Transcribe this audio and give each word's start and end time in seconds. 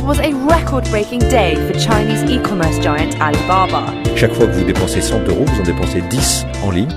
It 0.00 0.06
was 0.06 0.18
a 0.20 0.32
record-breaking 0.32 1.28
day 1.28 1.56
for 1.56 1.78
Chinese 1.78 2.22
e-commerce 2.22 2.78
giant 2.78 3.14
Alibaba. 3.20 3.92
Chaque 4.16 4.32
fois 4.32 4.46
que 4.46 4.52
vous 4.52 4.64
dépensez 4.64 5.02
100 5.02 5.28
euros, 5.28 5.44
vous 5.44 5.60
en 5.60 5.62
dépensez 5.62 6.00
10 6.00 6.46
en 6.64 6.70
ligne. 6.70 6.88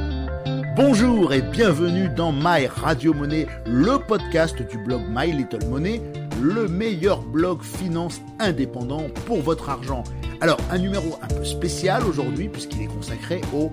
Bonjour 0.77 1.33
et 1.33 1.41
bienvenue 1.41 2.07
dans 2.07 2.31
My 2.31 2.65
Radio 2.67 3.13
Money, 3.13 3.45
le 3.65 3.99
podcast 3.99 4.55
du 4.61 4.77
blog 4.77 5.01
My 5.09 5.33
Little 5.33 5.67
Money, 5.67 6.01
le 6.41 6.69
meilleur 6.69 7.21
blog 7.23 7.61
finance 7.61 8.21
indépendant 8.39 9.07
pour 9.25 9.41
votre 9.41 9.69
argent. 9.69 10.05
Alors, 10.39 10.57
un 10.71 10.77
numéro 10.77 11.19
un 11.21 11.27
peu 11.27 11.43
spécial 11.43 12.05
aujourd'hui 12.05 12.47
puisqu'il 12.47 12.83
est 12.83 12.87
consacré 12.87 13.41
au 13.53 13.69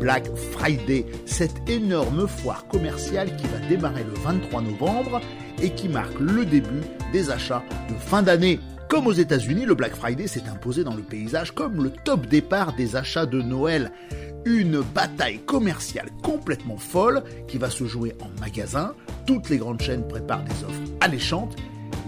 Black 0.00 0.30
Friday, 0.52 1.04
cette 1.26 1.68
énorme 1.68 2.28
foire 2.28 2.64
commerciale 2.68 3.34
qui 3.34 3.48
va 3.48 3.58
démarrer 3.68 4.04
le 4.04 4.14
23 4.22 4.60
novembre 4.62 5.20
et 5.62 5.70
qui 5.70 5.88
marque 5.88 6.18
le 6.18 6.44
début 6.44 6.82
des 7.12 7.30
achats 7.30 7.62
de 7.88 7.94
fin 7.94 8.22
d'année. 8.22 8.60
Comme 8.88 9.06
aux 9.06 9.12
États-Unis, 9.12 9.66
le 9.66 9.74
Black 9.74 9.94
Friday 9.94 10.26
s'est 10.26 10.48
imposé 10.48 10.82
dans 10.82 10.94
le 10.94 11.02
paysage 11.02 11.52
comme 11.52 11.82
le 11.82 11.90
top 11.90 12.26
départ 12.26 12.74
des 12.74 12.96
achats 12.96 13.26
de 13.26 13.42
Noël. 13.42 13.92
Une 14.46 14.80
bataille 14.80 15.40
commerciale 15.40 16.08
complètement 16.22 16.78
folle 16.78 17.22
qui 17.48 17.58
va 17.58 17.68
se 17.68 17.84
jouer 17.84 18.14
en 18.22 18.40
magasin. 18.40 18.94
Toutes 19.26 19.50
les 19.50 19.58
grandes 19.58 19.82
chaînes 19.82 20.08
préparent 20.08 20.44
des 20.44 20.64
offres 20.64 20.80
alléchantes, 21.00 21.54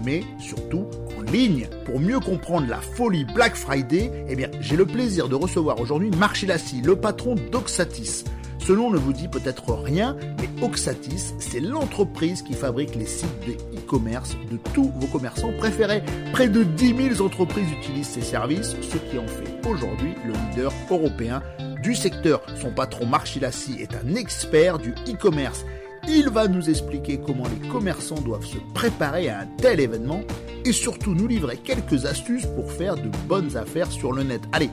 mais 0.03 0.23
surtout 0.39 0.87
en 1.19 1.21
ligne. 1.31 1.67
Pour 1.85 1.99
mieux 1.99 2.19
comprendre 2.19 2.67
la 2.67 2.79
folie 2.79 3.25
Black 3.25 3.55
Friday, 3.55 4.11
eh 4.27 4.47
j'ai 4.59 4.75
le 4.75 4.85
plaisir 4.87 5.29
de 5.29 5.35
recevoir 5.35 5.79
aujourd'hui 5.79 6.09
Marc 6.09 6.41
Lassi, 6.41 6.81
le 6.81 6.95
patron 6.95 7.35
d'Oxatis. 7.51 8.23
Ce 8.71 8.75
nom 8.77 8.89
ne 8.89 8.97
vous 8.97 9.11
dit 9.11 9.27
peut-être 9.27 9.73
rien, 9.73 10.15
mais 10.39 10.47
Oxatis, 10.63 11.33
c'est 11.39 11.59
l'entreprise 11.59 12.41
qui 12.41 12.53
fabrique 12.53 12.95
les 12.95 13.05
sites 13.05 13.27
de 13.45 13.51
e-commerce 13.77 14.37
de 14.49 14.55
tous 14.73 14.89
vos 14.95 15.07
commerçants 15.07 15.51
préférés. 15.57 16.01
Près 16.31 16.47
de 16.47 16.63
10 16.63 17.15
000 17.17 17.21
entreprises 17.21 17.69
utilisent 17.69 18.07
ces 18.07 18.21
services, 18.21 18.77
ce 18.81 18.95
qui 18.95 19.19
en 19.19 19.27
fait 19.27 19.69
aujourd'hui 19.69 20.13
le 20.25 20.31
leader 20.31 20.71
européen 20.89 21.43
du 21.83 21.95
secteur. 21.95 22.41
Son 22.61 22.71
patron 22.71 23.05
Marc 23.05 23.27
Chilassi 23.27 23.75
est 23.81 23.93
un 23.93 24.15
expert 24.15 24.79
du 24.79 24.91
e-commerce. 25.05 25.65
Il 26.07 26.29
va 26.29 26.47
nous 26.47 26.69
expliquer 26.69 27.19
comment 27.19 27.47
les 27.49 27.67
commerçants 27.67 28.21
doivent 28.21 28.45
se 28.45 28.59
préparer 28.73 29.27
à 29.27 29.41
un 29.41 29.47
tel 29.57 29.81
événement 29.81 30.21
et 30.63 30.71
surtout 30.71 31.13
nous 31.13 31.27
livrer 31.27 31.57
quelques 31.57 32.05
astuces 32.05 32.45
pour 32.45 32.71
faire 32.71 32.95
de 32.95 33.09
bonnes 33.27 33.57
affaires 33.57 33.91
sur 33.91 34.13
le 34.13 34.23
net. 34.23 34.43
Allez, 34.53 34.69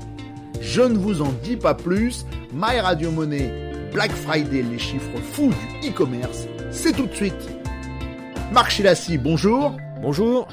je 0.61 0.83
ne 0.83 0.97
vous 0.97 1.21
en 1.21 1.33
dis 1.43 1.57
pas 1.57 1.75
plus. 1.75 2.27
My 2.55 2.79
Radio 2.79 3.11
Money 3.11 3.68
Black 3.93 4.11
Friday, 4.11 4.63
les 4.63 4.79
chiffres 4.79 5.19
fous 5.33 5.51
du 5.81 5.89
e-commerce, 5.89 6.47
c'est 6.71 6.93
tout 6.93 7.07
de 7.07 7.15
suite. 7.15 7.49
Marc 8.53 8.71
Chilassi, 8.71 9.17
bonjour. 9.17 9.77
Bonjour. 10.03 10.47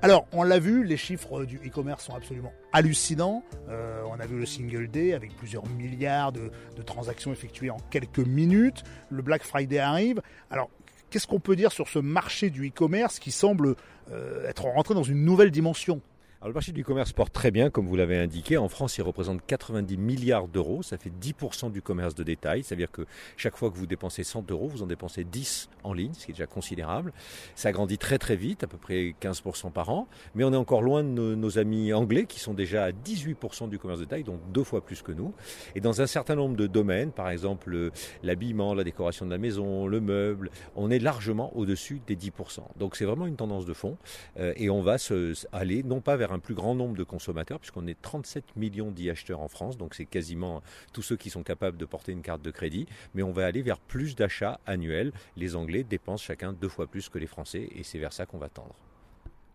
Alors, 0.00 0.26
on 0.32 0.42
l'a 0.42 0.58
vu, 0.58 0.82
les 0.82 0.96
chiffres 0.96 1.44
du 1.44 1.56
e-commerce 1.58 2.04
sont 2.04 2.14
absolument 2.14 2.52
hallucinants. 2.72 3.42
Euh, 3.68 4.02
on 4.10 4.18
a 4.18 4.26
vu 4.26 4.38
le 4.38 4.46
single 4.46 4.88
day 4.88 5.12
avec 5.12 5.36
plusieurs 5.36 5.66
milliards 5.68 6.32
de, 6.32 6.50
transactions 6.86 7.32
effectuées 7.32 7.70
en 7.70 7.78
quelques 7.90 8.18
minutes. 8.18 8.82
Le 9.10 9.22
Black 9.22 9.42
Friday 9.42 9.78
arrive. 9.78 10.22
Alors, 10.50 10.70
qu'est-ce 11.10 11.26
qu'on 11.26 11.40
peut 11.40 11.56
dire 11.56 11.70
sur 11.70 11.88
ce 11.88 11.98
marché 11.98 12.48
du 12.48 12.68
e-commerce 12.68 13.18
qui 13.18 13.30
semble 13.30 13.76
euh, 14.10 14.48
être 14.48 14.64
rentré 14.64 14.94
dans 14.94 15.02
une 15.02 15.24
nouvelle 15.24 15.50
dimension? 15.50 16.00
Le 16.46 16.52
marché 16.52 16.72
du 16.72 16.84
commerce 16.84 17.12
porte 17.12 17.32
très 17.32 17.50
bien, 17.50 17.70
comme 17.70 17.86
vous 17.86 17.96
l'avez 17.96 18.18
indiqué. 18.18 18.58
En 18.58 18.68
France, 18.68 18.98
il 18.98 19.02
représente 19.02 19.44
90 19.46 19.96
milliards 19.96 20.46
d'euros. 20.46 20.82
Ça 20.82 20.98
fait 20.98 21.10
10% 21.10 21.72
du 21.72 21.80
commerce 21.80 22.14
de 22.14 22.22
détail. 22.22 22.62
C'est-à-dire 22.62 22.90
que 22.90 23.06
chaque 23.36 23.56
fois 23.56 23.70
que 23.70 23.76
vous 23.76 23.86
dépensez 23.86 24.24
100 24.24 24.50
euros, 24.50 24.68
vous 24.68 24.82
en 24.82 24.86
dépensez 24.86 25.24
10 25.24 25.70
en 25.84 25.94
ligne, 25.94 26.12
ce 26.12 26.26
qui 26.26 26.32
est 26.32 26.34
déjà 26.34 26.46
considérable. 26.46 27.12
Ça 27.54 27.72
grandit 27.72 27.96
très 27.96 28.18
très 28.18 28.36
vite, 28.36 28.62
à 28.62 28.66
peu 28.66 28.76
près 28.76 29.14
15% 29.22 29.72
par 29.72 29.88
an. 29.88 30.06
Mais 30.34 30.44
on 30.44 30.52
est 30.52 30.56
encore 30.56 30.82
loin 30.82 31.02
de 31.02 31.08
nos, 31.08 31.58
amis 31.58 31.92
anglais 31.92 32.26
qui 32.26 32.40
sont 32.40 32.52
déjà 32.52 32.84
à 32.84 32.90
18% 32.90 33.68
du 33.68 33.78
commerce 33.78 34.00
de 34.00 34.04
détail, 34.04 34.24
donc 34.24 34.40
deux 34.52 34.64
fois 34.64 34.84
plus 34.84 35.02
que 35.02 35.12
nous. 35.12 35.32
Et 35.74 35.80
dans 35.80 36.02
un 36.02 36.06
certain 36.06 36.34
nombre 36.34 36.56
de 36.56 36.66
domaines, 36.66 37.12
par 37.12 37.30
exemple 37.30 37.90
l'habillement, 38.22 38.74
la 38.74 38.84
décoration 38.84 39.24
de 39.24 39.30
la 39.30 39.38
maison, 39.38 39.86
le 39.86 40.00
meuble, 40.00 40.50
on 40.74 40.90
est 40.90 40.98
largement 40.98 41.56
au-dessus 41.56 42.00
des 42.06 42.16
10%. 42.16 42.60
Donc 42.76 42.96
c'est 42.96 43.04
vraiment 43.04 43.26
une 43.26 43.36
tendance 43.36 43.64
de 43.66 43.72
fond. 43.72 43.96
Euh, 44.38 44.52
et 44.56 44.68
on 44.68 44.82
va 44.82 44.98
se, 44.98 45.34
aller 45.52 45.82
non 45.82 46.00
pas 46.00 46.16
vers 46.16 46.33
un 46.34 46.38
plus 46.38 46.54
grand 46.54 46.74
nombre 46.74 46.96
de 46.96 47.04
consommateurs, 47.04 47.58
puisqu'on 47.58 47.86
est 47.86 48.00
37 48.00 48.56
millions 48.56 48.90
d'y 48.90 49.10
acheteurs 49.10 49.40
en 49.40 49.48
France, 49.48 49.78
donc 49.78 49.94
c'est 49.94 50.04
quasiment 50.04 50.62
tous 50.92 51.02
ceux 51.02 51.16
qui 51.16 51.30
sont 51.30 51.42
capables 51.42 51.76
de 51.76 51.84
porter 51.84 52.12
une 52.12 52.22
carte 52.22 52.42
de 52.42 52.50
crédit, 52.50 52.86
mais 53.14 53.22
on 53.22 53.32
va 53.32 53.46
aller 53.46 53.62
vers 53.62 53.78
plus 53.78 54.14
d'achats 54.14 54.60
annuels. 54.66 55.12
Les 55.36 55.56
Anglais 55.56 55.84
dépensent 55.84 56.24
chacun 56.24 56.52
deux 56.52 56.68
fois 56.68 56.86
plus 56.86 57.08
que 57.08 57.18
les 57.18 57.26
Français, 57.26 57.68
et 57.74 57.82
c'est 57.82 57.98
vers 57.98 58.12
ça 58.12 58.26
qu'on 58.26 58.38
va 58.38 58.48
tendre. 58.48 58.74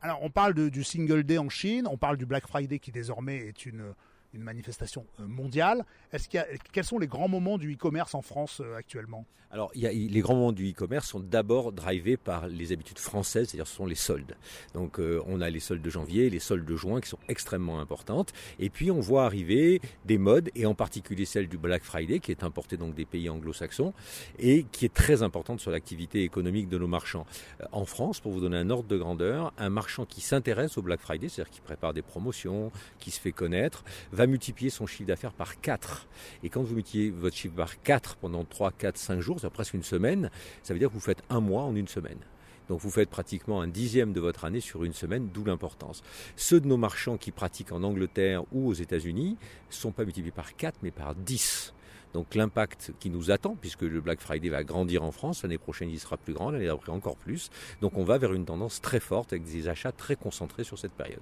Alors 0.01 0.23
on 0.23 0.29
parle 0.29 0.53
du 0.53 0.83
Single 0.83 1.23
Day 1.23 1.37
en 1.37 1.49
Chine, 1.49 1.85
on 1.85 1.97
parle 1.97 2.17
du 2.17 2.25
Black 2.25 2.47
Friday 2.47 2.79
qui 2.79 2.91
désormais 2.91 3.37
est 3.37 3.65
une 3.65 3.93
une 4.33 4.43
manifestation 4.43 5.05
euh, 5.19 5.27
mondiale. 5.27 5.85
Est-ce 6.11 6.29
quels 6.71 6.83
sont 6.83 6.99
les 6.99 7.07
grands 7.07 7.27
moments 7.27 7.57
du 7.57 7.73
e-commerce 7.73 8.15
en 8.15 8.21
France 8.21 8.61
euh, 8.63 8.75
actuellement? 8.75 9.25
Alors, 9.51 9.71
les 9.73 10.21
grands 10.21 10.35
moments 10.35 10.51
du 10.51 10.69
e-commerce 10.69 11.07
sont 11.07 11.19
d'abord 11.19 11.71
drivés 11.71 12.17
par 12.17 12.47
les 12.47 12.71
habitudes 12.71 12.99
françaises, 12.99 13.49
c'est-à-dire 13.49 13.65
ce 13.65 13.75
sont 13.75 13.87
les 13.87 13.95
soldes. 13.95 14.35
Donc, 14.75 14.99
euh, 14.99 15.23
on 15.25 15.41
a 15.41 15.49
les 15.49 15.59
soldes 15.59 15.81
de 15.81 15.89
janvier, 15.89 16.29
les 16.29 16.37
soldes 16.37 16.65
de 16.65 16.75
juin 16.75 17.01
qui 17.01 17.09
sont 17.09 17.17
extrêmement 17.27 17.79
importantes. 17.79 18.31
Et 18.59 18.69
puis, 18.69 18.91
on 18.91 18.99
voit 18.99 19.25
arriver 19.25 19.81
des 20.05 20.19
modes, 20.19 20.51
et 20.53 20.67
en 20.67 20.75
particulier 20.75 21.25
celle 21.25 21.47
du 21.47 21.57
Black 21.57 21.81
Friday, 21.81 22.19
qui 22.19 22.29
est 22.29 22.43
importée 22.43 22.77
donc 22.77 22.93
des 22.93 23.05
pays 23.05 23.27
anglo-saxons, 23.27 23.93
et 24.37 24.67
qui 24.71 24.85
est 24.85 24.93
très 24.93 25.23
importante 25.23 25.59
sur 25.59 25.71
l'activité 25.71 26.21
économique 26.23 26.69
de 26.69 26.77
nos 26.77 26.87
marchands. 26.87 27.25
En 27.71 27.85
France, 27.85 28.19
pour 28.19 28.31
vous 28.31 28.41
donner 28.41 28.57
un 28.57 28.69
ordre 28.69 28.87
de 28.87 28.97
grandeur, 28.97 29.51
un 29.57 29.69
marchand 29.71 30.05
qui 30.05 30.21
s'intéresse 30.21 30.77
au 30.77 30.83
Black 30.83 30.99
Friday, 30.99 31.27
c'est-à-dire 31.27 31.51
qui 31.51 31.61
prépare 31.61 31.95
des 31.95 32.03
promotions, 32.03 32.71
qui 32.99 33.09
se 33.09 33.19
fait 33.19 33.31
connaître, 33.31 33.83
va 34.19 34.27
multiplier 34.27 34.69
son 34.69 34.85
chiffre 34.85 35.07
d'affaires 35.07 35.31
par 35.31 35.61
4. 35.61 36.05
Et 36.43 36.49
quand 36.49 36.61
vous 36.61 36.75
multipliez 36.75 37.09
votre 37.09 37.37
chiffre 37.37 37.55
par 37.55 37.81
4 37.81 38.17
pendant 38.17 38.43
3, 38.43 38.73
4, 38.73 38.97
5 38.97 39.21
jours, 39.21 39.39
c'est 39.39 39.49
presque 39.49 39.73
une 39.73 39.83
semaine, 39.83 40.29
ça 40.61 40.73
veut 40.73 40.79
dire 40.79 40.89
que 40.89 40.93
vous 40.93 40.99
faites 40.99 41.23
un 41.29 41.39
mois 41.39 41.63
en 41.63 41.73
une 41.73 41.87
semaine. 41.87 42.19
Donc 42.67 42.81
vous 42.81 42.91
faites 42.91 43.09
pratiquement 43.09 43.61
un 43.61 43.69
dixième 43.69 44.11
de 44.11 44.19
votre 44.19 44.43
année 44.43 44.59
sur 44.59 44.83
une 44.83 44.91
semaine, 44.91 45.29
d'où 45.33 45.45
l'importance. 45.45 46.03
Ceux 46.35 46.59
de 46.59 46.67
nos 46.67 46.75
marchands 46.75 47.15
qui 47.15 47.31
pratiquent 47.31 47.71
en 47.71 47.81
Angleterre 47.81 48.43
ou 48.51 48.67
aux 48.67 48.73
États-Unis 48.73 49.37
ne 49.69 49.73
sont 49.73 49.93
pas 49.93 50.03
multipliés 50.03 50.33
par 50.33 50.53
4 50.57 50.79
mais 50.83 50.91
par 50.91 51.15
10. 51.15 51.73
Donc 52.13 52.35
l'impact 52.35 52.91
qui 52.99 53.09
nous 53.09 53.31
attend, 53.31 53.55
puisque 53.55 53.83
le 53.83 54.01
Black 54.01 54.19
Friday 54.19 54.49
va 54.49 54.65
grandir 54.65 55.03
en 55.03 55.11
France, 55.11 55.43
l'année 55.43 55.57
prochaine 55.57 55.89
il 55.89 55.99
sera 55.99 56.17
plus 56.17 56.33
grand, 56.33 56.51
l'année 56.51 56.67
d'après 56.67 56.91
encore 56.91 57.15
plus. 57.15 57.51
Donc 57.79 57.97
on 57.97 58.03
va 58.03 58.17
vers 58.17 58.33
une 58.33 58.43
tendance 58.43 58.81
très 58.81 58.99
forte 58.99 59.31
avec 59.31 59.45
des 59.45 59.69
achats 59.69 59.93
très 59.93 60.17
concentrés 60.17 60.65
sur 60.65 60.77
cette 60.77 60.91
période. 60.91 61.21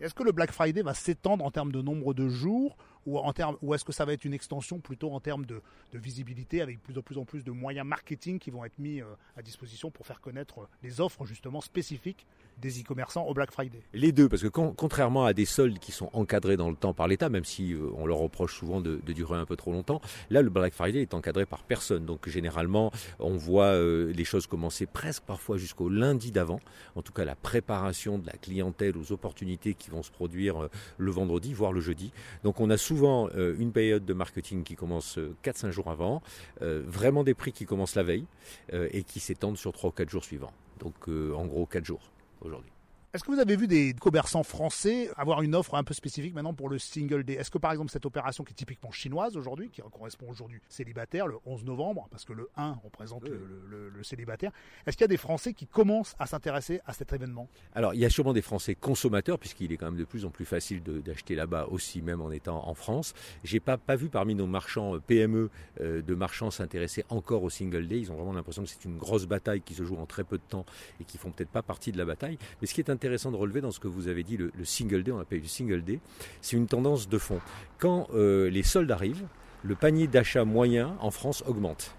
Est-ce 0.00 0.14
que 0.14 0.22
le 0.22 0.32
Black 0.32 0.52
Friday 0.52 0.82
va 0.82 0.94
s'étendre 0.94 1.44
en 1.44 1.50
termes 1.50 1.72
de 1.72 1.80
nombre 1.80 2.12
de 2.12 2.28
jours 2.28 2.76
ou, 3.06 3.72
est-ce 3.72 3.84
que 3.84 3.92
ça 3.92 4.04
va 4.04 4.12
être 4.14 4.24
une 4.24 4.34
extension 4.34 4.80
plutôt 4.80 5.12
en 5.12 5.20
termes 5.20 5.46
de, 5.46 5.62
visibilité 5.94 6.60
avec 6.60 6.82
plus, 6.82 6.92
plus 7.02 7.18
en 7.18 7.24
plus 7.24 7.44
de 7.44 7.52
moyens 7.52 7.86
marketing 7.86 8.40
qui 8.40 8.50
vont 8.50 8.64
être 8.64 8.78
mis 8.78 9.00
euh, 9.00 9.06
à 9.36 9.42
disposition 9.42 9.92
pour 9.92 10.06
faire 10.06 10.20
connaître 10.20 10.68
les 10.82 11.00
offres 11.00 11.24
justement 11.24 11.60
spécifiques 11.60 12.26
des 12.58 12.80
e-commerçants 12.80 13.24
au 13.26 13.34
Black 13.34 13.50
Friday 13.50 13.80
Les 13.92 14.12
deux, 14.12 14.28
parce 14.28 14.42
que 14.42 14.48
contrairement 14.48 15.24
à 15.24 15.32
des 15.32 15.44
soldes 15.44 15.78
qui 15.78 15.92
sont 15.92 16.10
encadrés 16.12 16.56
dans 16.56 16.70
le 16.70 16.76
temps 16.76 16.94
par 16.94 17.08
l'État, 17.08 17.28
même 17.28 17.44
si 17.44 17.72
euh, 17.72 17.90
on 17.96 18.06
leur 18.06 18.18
reproche 18.18 18.56
souvent 18.56 18.80
de, 18.80 19.00
durer 19.06 19.38
un 19.38 19.46
peu 19.46 19.56
trop 19.56 19.72
longtemps, 19.72 20.00
là 20.30 20.42
le 20.42 20.50
Black 20.50 20.74
Friday 20.74 21.02
est 21.02 21.14
encadré 21.14 21.46
par 21.46 21.62
personne. 21.62 22.04
Donc 22.04 22.28
généralement, 22.28 22.92
on 23.18 23.36
voit 23.36 23.66
euh, 23.66 24.12
les 24.12 24.24
choses 24.24 24.46
commencer 24.46 24.86
presque 24.86 25.22
parfois 25.22 25.56
jusqu'au 25.56 25.88
lundi 25.88 26.32
d'avant. 26.32 26.60
En 26.94 27.02
tout 27.02 27.12
cas, 27.12 27.24
la 27.24 27.36
préparation 27.36 28.18
de 28.18 28.26
la 28.26 28.34
clientèle 28.34 28.96
aux 28.96 29.12
opportunités 29.12 29.74
qui 29.74 29.90
vont 29.90 30.02
se 30.02 30.10
produire 30.10 30.68
le 30.98 31.10
vendredi, 31.10 31.52
voire 31.52 31.72
le 31.72 31.80
jeudi. 31.80 32.12
Donc 32.44 32.60
on 32.60 32.70
a 32.70 32.76
souvent 32.76 33.28
euh, 33.34 33.54
une 33.58 33.72
période 33.72 34.04
de 34.04 34.14
marketing 34.14 34.64
qui 34.64 34.76
commence 34.76 35.18
4-5 35.44 35.66
euh, 35.66 35.70
jours 35.72 35.90
avant, 35.90 36.22
euh, 36.62 36.82
vraiment 36.86 37.24
des 37.24 37.34
prix 37.34 37.52
qui 37.52 37.64
commencent 37.64 37.94
la 37.94 38.02
veille 38.02 38.26
et 38.72 39.02
qui 39.02 39.20
s'étendent 39.20 39.56
sur 39.56 39.72
3 39.72 39.90
ou 39.90 39.92
4 39.92 40.08
jours 40.08 40.24
suivants. 40.24 40.52
Donc 40.78 41.08
en 41.08 41.46
gros 41.46 41.66
4 41.66 41.84
jours 41.84 42.00
aujourd'hui. 42.40 42.75
Est-ce 43.16 43.24
que 43.24 43.30
vous 43.30 43.38
avez 43.38 43.56
vu 43.56 43.66
des 43.66 43.94
commerçants 43.94 44.42
français 44.42 45.08
avoir 45.16 45.40
une 45.40 45.54
offre 45.54 45.74
un 45.74 45.84
peu 45.84 45.94
spécifique 45.94 46.34
maintenant 46.34 46.52
pour 46.52 46.68
le 46.68 46.78
single 46.78 47.24
day? 47.24 47.32
Est-ce 47.32 47.50
que 47.50 47.56
par 47.56 47.72
exemple 47.72 47.90
cette 47.90 48.04
opération 48.04 48.44
qui 48.44 48.52
est 48.52 48.54
typiquement 48.54 48.90
chinoise 48.90 49.38
aujourd'hui, 49.38 49.70
qui 49.70 49.80
correspond 49.80 50.28
aujourd'hui 50.28 50.60
célibataire, 50.68 51.26
le 51.26 51.36
11 51.46 51.64
novembre, 51.64 52.08
parce 52.10 52.26
que 52.26 52.34
le 52.34 52.50
1 52.58 52.72
représente 52.84 53.26
le, 53.26 54.02
célibataire, 54.02 54.52
est-ce 54.86 54.98
qu'il 54.98 55.04
y 55.04 55.06
a 55.06 55.08
des 55.08 55.16
Français 55.16 55.54
qui 55.54 55.66
commencent 55.66 56.14
à 56.18 56.26
s'intéresser 56.26 56.82
à 56.84 56.92
cet 56.92 57.14
événement? 57.14 57.48
Alors 57.74 57.94
il 57.94 58.00
y 58.00 58.04
a 58.04 58.10
sûrement 58.10 58.34
des 58.34 58.42
Français 58.42 58.74
consommateurs, 58.74 59.38
puisqu'il 59.38 59.72
est 59.72 59.78
quand 59.78 59.86
même 59.86 59.96
de 59.96 60.04
plus 60.04 60.26
en 60.26 60.30
plus 60.30 60.44
facile 60.44 60.82
d'acheter 60.82 61.36
là-bas 61.36 61.68
aussi, 61.70 62.02
même 62.02 62.20
en 62.20 62.30
étant 62.30 62.68
en 62.68 62.74
France. 62.74 63.14
J'ai 63.44 63.60
pas, 63.60 63.78
pas 63.78 63.96
vu 63.96 64.10
parmi 64.10 64.34
nos 64.34 64.46
marchands 64.46 64.94
euh, 64.94 65.00
PME 65.00 65.48
euh, 65.80 66.02
de 66.02 66.14
marchands 66.14 66.50
s'intéresser 66.50 67.02
encore 67.08 67.44
au 67.44 67.48
single 67.48 67.88
day. 67.88 67.98
Ils 67.98 68.12
ont 68.12 68.16
vraiment 68.16 68.34
l'impression 68.34 68.62
que 68.62 68.68
c'est 68.68 68.84
une 68.84 68.98
grosse 68.98 69.24
bataille 69.24 69.62
qui 69.62 69.72
se 69.72 69.84
joue 69.84 69.96
en 69.96 70.04
très 70.04 70.24
peu 70.24 70.36
de 70.36 70.44
temps 70.46 70.66
et 71.00 71.04
qui 71.04 71.16
font 71.16 71.30
peut-être 71.30 71.48
pas 71.48 71.62
partie 71.62 71.92
de 71.92 71.96
la 71.96 72.04
bataille. 72.04 72.36
Mais 72.60 72.66
ce 72.66 72.74
qui 72.74 72.82
est 72.82 72.90
intéressant, 72.90 73.05
intéressant 73.06 73.30
de 73.30 73.36
relever 73.36 73.60
dans 73.60 73.70
ce 73.70 73.78
que 73.78 73.86
vous 73.86 74.08
avez 74.08 74.24
dit, 74.24 74.36
le, 74.36 74.50
single 74.64 75.04
day, 75.04 75.12
on 75.12 75.20
appelle 75.20 75.40
du 75.40 75.48
single 75.48 75.82
day, 75.82 76.00
c'est 76.40 76.56
une 76.56 76.66
tendance 76.66 77.08
de 77.08 77.18
fond. 77.18 77.40
Quand 77.78 78.08
euh, 78.14 78.50
les 78.50 78.64
soldes 78.64 78.90
arrivent, 78.90 79.28
le 79.62 79.76
panier 79.76 80.08
d'achat 80.08 80.44
moyen 80.44 80.96
en 81.00 81.12
France 81.12 81.44
augmente. 81.46 81.94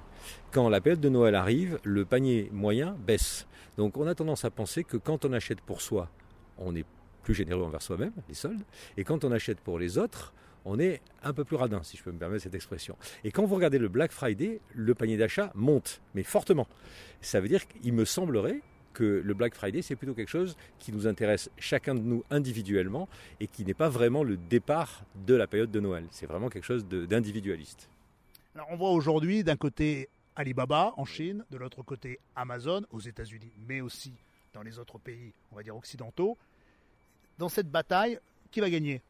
Quand 0.51 0.67
la 0.67 0.81
période 0.81 0.99
de 0.99 1.07
Noël 1.07 1.35
arrive, 1.35 1.79
le 1.83 2.03
panier 2.03 2.49
moyen 2.51 2.97
baisse. 3.05 3.47
Donc 3.77 3.95
on 3.95 4.05
a 4.05 4.15
tendance 4.15 4.43
à 4.43 4.49
penser 4.49 4.83
que 4.83 4.97
quand 4.97 5.23
on 5.23 5.31
achète 5.31 5.61
pour 5.61 5.81
soi, 5.81 6.09
on 6.57 6.75
est 6.75 6.85
plus 7.23 7.33
généreux 7.33 7.63
envers 7.63 7.81
soi-même, 7.81 8.13
les 8.27 8.35
soldes, 8.35 8.63
et 8.97 9.05
quand 9.05 9.23
on 9.23 9.31
achète 9.31 9.61
pour 9.61 9.79
les 9.79 9.97
autres, 9.97 10.33
on 10.65 10.77
est 10.77 11.01
un 11.23 11.31
peu 11.31 11.45
plus 11.45 11.55
radin, 11.55 11.81
si 11.83 11.95
je 11.95 12.03
peux 12.03 12.11
me 12.11 12.19
permettre 12.19 12.43
cette 12.43 12.55
expression. 12.55 12.97
Et 13.23 13.31
quand 13.31 13.45
vous 13.45 13.55
regardez 13.55 13.77
le 13.77 13.87
Black 13.87 14.11
Friday, 14.11 14.59
le 14.73 14.93
panier 14.93 15.15
d'achat 15.15 15.51
monte, 15.55 16.01
mais 16.15 16.23
fortement. 16.23 16.67
Ça 17.21 17.39
veut 17.39 17.47
dire 17.47 17.65
qu'il 17.65 17.93
me 17.93 18.03
semblerait 18.03 18.61
que 18.97 19.21
le 19.23 19.33
Black 19.35 19.53
Friday, 19.53 19.83
c'est 19.83 19.95
plutôt 19.95 20.15
quelque 20.15 20.29
chose 20.29 20.57
qui 20.79 20.91
nous 20.91 21.05
intéresse 21.05 21.51
chacun 21.59 21.93
de 21.93 21.99
nous 21.99 22.23
individuellement 22.31 23.07
et 23.39 23.45
qui 23.45 23.63
n'est 23.63 23.75
pas 23.75 23.89
vraiment 23.89 24.23
le 24.23 24.37
départ 24.37 25.03
de 25.27 25.35
la 25.35 25.45
période 25.45 25.69
de 25.69 25.79
Noël. 25.79 26.05
C'est 26.09 26.25
vraiment 26.25 26.49
quelque 26.49 26.63
chose 26.63 26.83
d'individualiste. 26.87 27.89
Alors 28.55 28.69
on 28.71 28.75
voit 28.75 28.89
aujourd'hui 28.89 29.43
d'un 29.43 29.55
côté 29.55 30.09
Alibaba 30.35 30.95
en 30.97 31.05
Chine, 31.05 31.45
de 31.51 31.57
l'autre 31.57 31.83
côté 31.83 32.17
Amazon 32.35 32.81
aux 32.89 32.99
États-Unis, 32.99 33.51
mais 33.67 33.81
aussi 33.81 34.13
dans 34.51 34.63
les 34.63 34.79
autres 34.79 34.97
pays, 34.97 35.31
on 35.51 35.57
va 35.57 35.61
dire 35.61 35.75
occidentaux. 35.75 36.35
Dans 37.37 37.49
cette 37.49 37.69
bataille, 37.69 38.17
qui 38.49 38.61
va 38.61 38.69
gagner? 38.71 39.03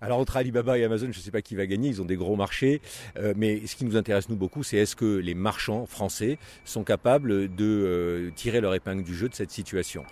Alors 0.00 0.18
entre 0.18 0.36
Alibaba 0.36 0.78
et 0.78 0.84
Amazon, 0.84 1.08
je 1.12 1.18
ne 1.18 1.22
sais 1.22 1.30
pas 1.30 1.42
qui 1.42 1.54
va 1.54 1.66
gagner, 1.66 1.88
ils 1.88 2.00
ont 2.00 2.04
des 2.04 2.16
gros 2.16 2.36
marchés, 2.36 2.80
euh, 3.16 3.34
mais 3.36 3.66
ce 3.66 3.76
qui 3.76 3.84
nous 3.84 3.96
intéresse 3.96 4.28
nous 4.28 4.36
beaucoup, 4.36 4.62
c'est 4.62 4.76
est-ce 4.76 4.96
que 4.96 5.16
les 5.16 5.34
marchands 5.34 5.86
français 5.86 6.38
sont 6.64 6.84
capables 6.84 7.54
de 7.54 7.64
euh, 7.64 8.30
tirer 8.34 8.60
leur 8.60 8.74
épingle 8.74 9.02
du 9.02 9.14
jeu 9.14 9.28
de 9.28 9.34
cette 9.34 9.50
situation. 9.50 10.04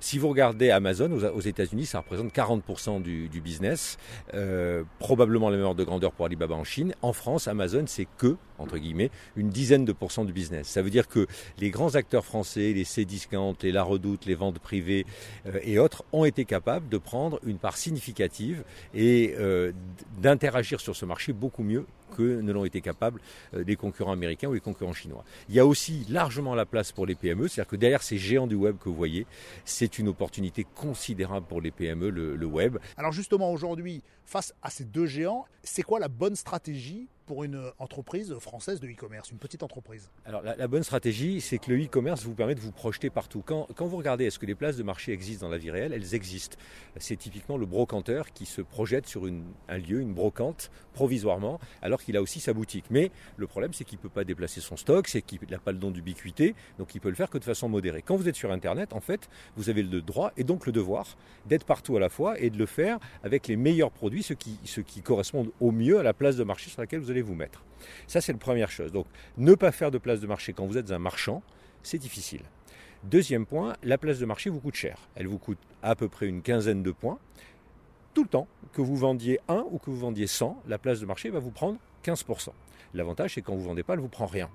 Si 0.00 0.18
vous 0.18 0.28
regardez 0.28 0.70
Amazon 0.70 1.10
aux, 1.12 1.40
États-Unis, 1.40 1.86
ça 1.86 2.00
représente 2.00 2.32
40% 2.32 3.02
du, 3.02 3.40
business, 3.40 3.98
euh, 4.34 4.82
probablement 4.98 5.50
la 5.50 5.56
même 5.56 5.66
ordre 5.66 5.78
de 5.78 5.84
grandeur 5.84 6.12
pour 6.12 6.26
Alibaba 6.26 6.54
en 6.54 6.64
Chine. 6.64 6.94
En 7.02 7.12
France, 7.12 7.48
Amazon, 7.48 7.84
c'est 7.86 8.08
que 8.18 8.36
entre 8.58 8.78
guillemets, 8.78 9.10
une 9.36 9.50
dizaine 9.50 9.84
de 9.84 9.92
pourcents 9.92 10.24
du 10.24 10.32
business. 10.32 10.66
Ça 10.66 10.80
veut 10.80 10.88
dire 10.88 11.08
que 11.08 11.26
les 11.58 11.70
grands 11.70 11.94
acteurs 11.94 12.24
français, 12.24 12.72
les 12.72 12.84
C-Discount, 12.84 13.54
les 13.62 13.70
La 13.70 13.82
Redoute, 13.82 14.24
les 14.24 14.34
ventes 14.34 14.58
privées 14.58 15.04
et 15.62 15.78
autres, 15.78 16.04
ont 16.12 16.24
été 16.24 16.46
capables 16.46 16.88
de 16.88 16.96
prendre 16.96 17.38
une 17.44 17.58
part 17.58 17.76
significative 17.76 18.64
et 18.94 19.25
euh, 19.38 19.72
d'interagir 20.18 20.80
sur 20.80 20.94
ce 20.94 21.04
marché 21.04 21.32
beaucoup 21.32 21.62
mieux 21.62 21.86
que 22.16 22.40
ne 22.40 22.52
l'ont 22.52 22.64
été 22.64 22.80
capables 22.80 23.20
euh, 23.54 23.64
des 23.64 23.76
concurrents 23.76 24.12
américains 24.12 24.48
ou 24.48 24.54
les 24.54 24.60
concurrents 24.60 24.92
chinois. 24.92 25.24
Il 25.48 25.54
y 25.54 25.60
a 25.60 25.66
aussi 25.66 26.06
largement 26.08 26.54
la 26.54 26.66
place 26.66 26.92
pour 26.92 27.06
les 27.06 27.14
PME, 27.14 27.48
c'est-à-dire 27.48 27.70
que 27.70 27.76
derrière 27.76 28.02
ces 28.02 28.18
géants 28.18 28.46
du 28.46 28.54
web 28.54 28.76
que 28.78 28.88
vous 28.88 28.94
voyez, 28.94 29.26
c'est 29.64 29.98
une 29.98 30.08
opportunité 30.08 30.66
considérable 30.74 31.46
pour 31.46 31.60
les 31.60 31.70
PME, 31.70 32.10
le 32.10 32.46
web. 32.46 32.78
Alors 32.96 33.12
justement 33.12 33.52
aujourd'hui, 33.52 34.02
face 34.24 34.54
à 34.62 34.70
ces 34.70 34.84
deux 34.84 35.06
géants, 35.06 35.46
c'est 35.62 35.82
quoi 35.82 35.98
la 35.98 36.08
bonne 36.08 36.36
stratégie 36.36 37.08
pour 37.26 37.44
une 37.44 37.60
entreprise 37.78 38.34
française 38.38 38.80
de 38.80 38.86
e-commerce, 38.86 39.30
une 39.30 39.38
petite 39.38 39.62
entreprise 39.62 40.10
Alors 40.24 40.42
la, 40.42 40.68
bonne 40.68 40.84
stratégie, 40.84 41.40
c'est 41.40 41.58
que 41.58 41.72
le 41.72 41.84
e-commerce 41.84 42.22
vous 42.22 42.34
permet 42.34 42.54
de 42.54 42.60
vous 42.60 42.72
projeter 42.72 43.10
partout. 43.10 43.42
Quand, 43.44 43.66
vous 43.78 43.96
regardez, 43.96 44.24
est-ce 44.24 44.38
que 44.38 44.46
les 44.46 44.54
places 44.54 44.76
de 44.76 44.82
marché 44.82 45.12
existent 45.12 45.46
dans 45.46 45.52
la 45.52 45.58
vie 45.58 45.70
réelle? 45.70 45.92
Elles 45.92 46.14
existent. 46.14 46.56
C'est 46.96 47.16
typiquement 47.16 47.56
le 47.56 47.66
brocanteur 47.66 48.32
qui 48.32 48.46
se 48.46 48.62
projette 48.62 49.06
sur 49.06 49.26
un 49.68 49.78
lieu, 49.78 50.00
une 50.00 50.14
brocante, 50.14 50.70
provisoirement, 50.92 51.60
alors 51.82 52.02
qu'il 52.02 52.16
a 52.16 52.22
aussi 52.22 52.40
sa 52.40 52.52
boutique. 52.52 52.86
Mais 52.90 53.10
le 53.36 53.46
problème, 53.46 53.72
c'est 53.72 53.84
qu'il 53.84 53.98
ne 53.98 54.02
peut 54.02 54.08
pas 54.08 54.24
déplacer 54.24 54.60
son 54.60 54.76
stock, 54.76 55.08
c'est 55.08 55.22
qu'il 55.22 55.40
n'a 55.50 55.58
pas 55.58 55.72
le 55.72 55.78
don 55.78 55.90
d'ubiquité, 55.90 56.54
donc 56.78 56.94
il 56.94 57.00
peut 57.00 57.10
le 57.10 57.14
faire 57.14 57.28
que 57.28 57.38
de 57.38 57.44
façon 57.44 57.68
modérée. 57.68 58.02
Quand 58.02 58.16
vous 58.16 58.28
êtes 58.28 58.36
sur 58.36 58.52
Internet, 58.52 58.92
en 58.92 59.00
fait, 59.00 59.28
vous 59.56 59.68
avez 59.68 59.82
le 59.82 60.00
droit 60.00 60.32
et 60.36 60.44
donc 60.44 60.66
le 60.66 60.72
devoir 60.72 61.16
d'être 61.46 61.64
partout 61.64 61.96
à 61.96 62.00
la 62.00 62.08
fois 62.08 62.38
et 62.40 62.50
de 62.50 62.58
le 62.58 62.66
faire 62.66 62.98
avec 63.22 63.48
les 63.48 63.56
meilleurs 63.56 63.90
produits, 63.90 64.22
ceux 64.22 64.34
qui, 64.34 64.58
ceux 64.64 64.84
correspondent 65.02 65.50
au 65.60 65.72
mieux 65.72 65.98
à 65.98 66.02
la 66.02 66.14
place 66.14 66.36
de 66.36 66.44
marché 66.44 66.70
sur 66.70 66.80
laquelle 66.80 67.00
vous 67.00 67.10
allez 67.10 67.15
vous 67.22 67.34
mettre. 67.34 67.64
Ça, 68.06 68.20
c'est 68.20 68.32
la 68.32 68.38
première 68.38 68.70
chose. 68.70 68.92
Donc, 68.92 69.06
ne 69.36 69.54
pas 69.54 69.72
faire 69.72 69.90
de 69.90 69.98
place 69.98 70.20
de 70.20 70.26
marché 70.26 70.52
quand 70.52 70.66
vous 70.66 70.78
êtes 70.78 70.90
un 70.90 70.98
marchand, 70.98 71.42
c'est 71.82 71.98
difficile. 71.98 72.42
Deuxième 73.04 73.46
point, 73.46 73.76
la 73.82 73.98
place 73.98 74.18
de 74.18 74.26
marché 74.26 74.50
vous 74.50 74.60
coûte 74.60 74.74
cher. 74.74 74.98
Elle 75.14 75.28
vous 75.28 75.38
coûte 75.38 75.58
à 75.82 75.94
peu 75.94 76.08
près 76.08 76.26
une 76.26 76.42
quinzaine 76.42 76.82
de 76.82 76.90
points. 76.90 77.18
Tout 78.14 78.22
le 78.24 78.28
temps, 78.28 78.48
que 78.72 78.80
vous 78.80 78.96
vendiez 78.96 79.38
1 79.48 79.66
ou 79.70 79.78
que 79.78 79.90
vous 79.90 79.98
vendiez 79.98 80.26
100, 80.26 80.62
la 80.66 80.78
place 80.78 81.00
de 81.00 81.06
marché 81.06 81.30
va 81.30 81.38
vous 81.38 81.50
prendre 81.50 81.78
15%. 82.04 82.48
L'avantage, 82.94 83.34
c'est 83.34 83.42
quand 83.42 83.54
vous 83.54 83.62
ne 83.62 83.66
vendez 83.66 83.82
pas, 83.82 83.94
elle 83.94 84.00
vous 84.00 84.08
prend 84.08 84.26
rien. 84.26 84.48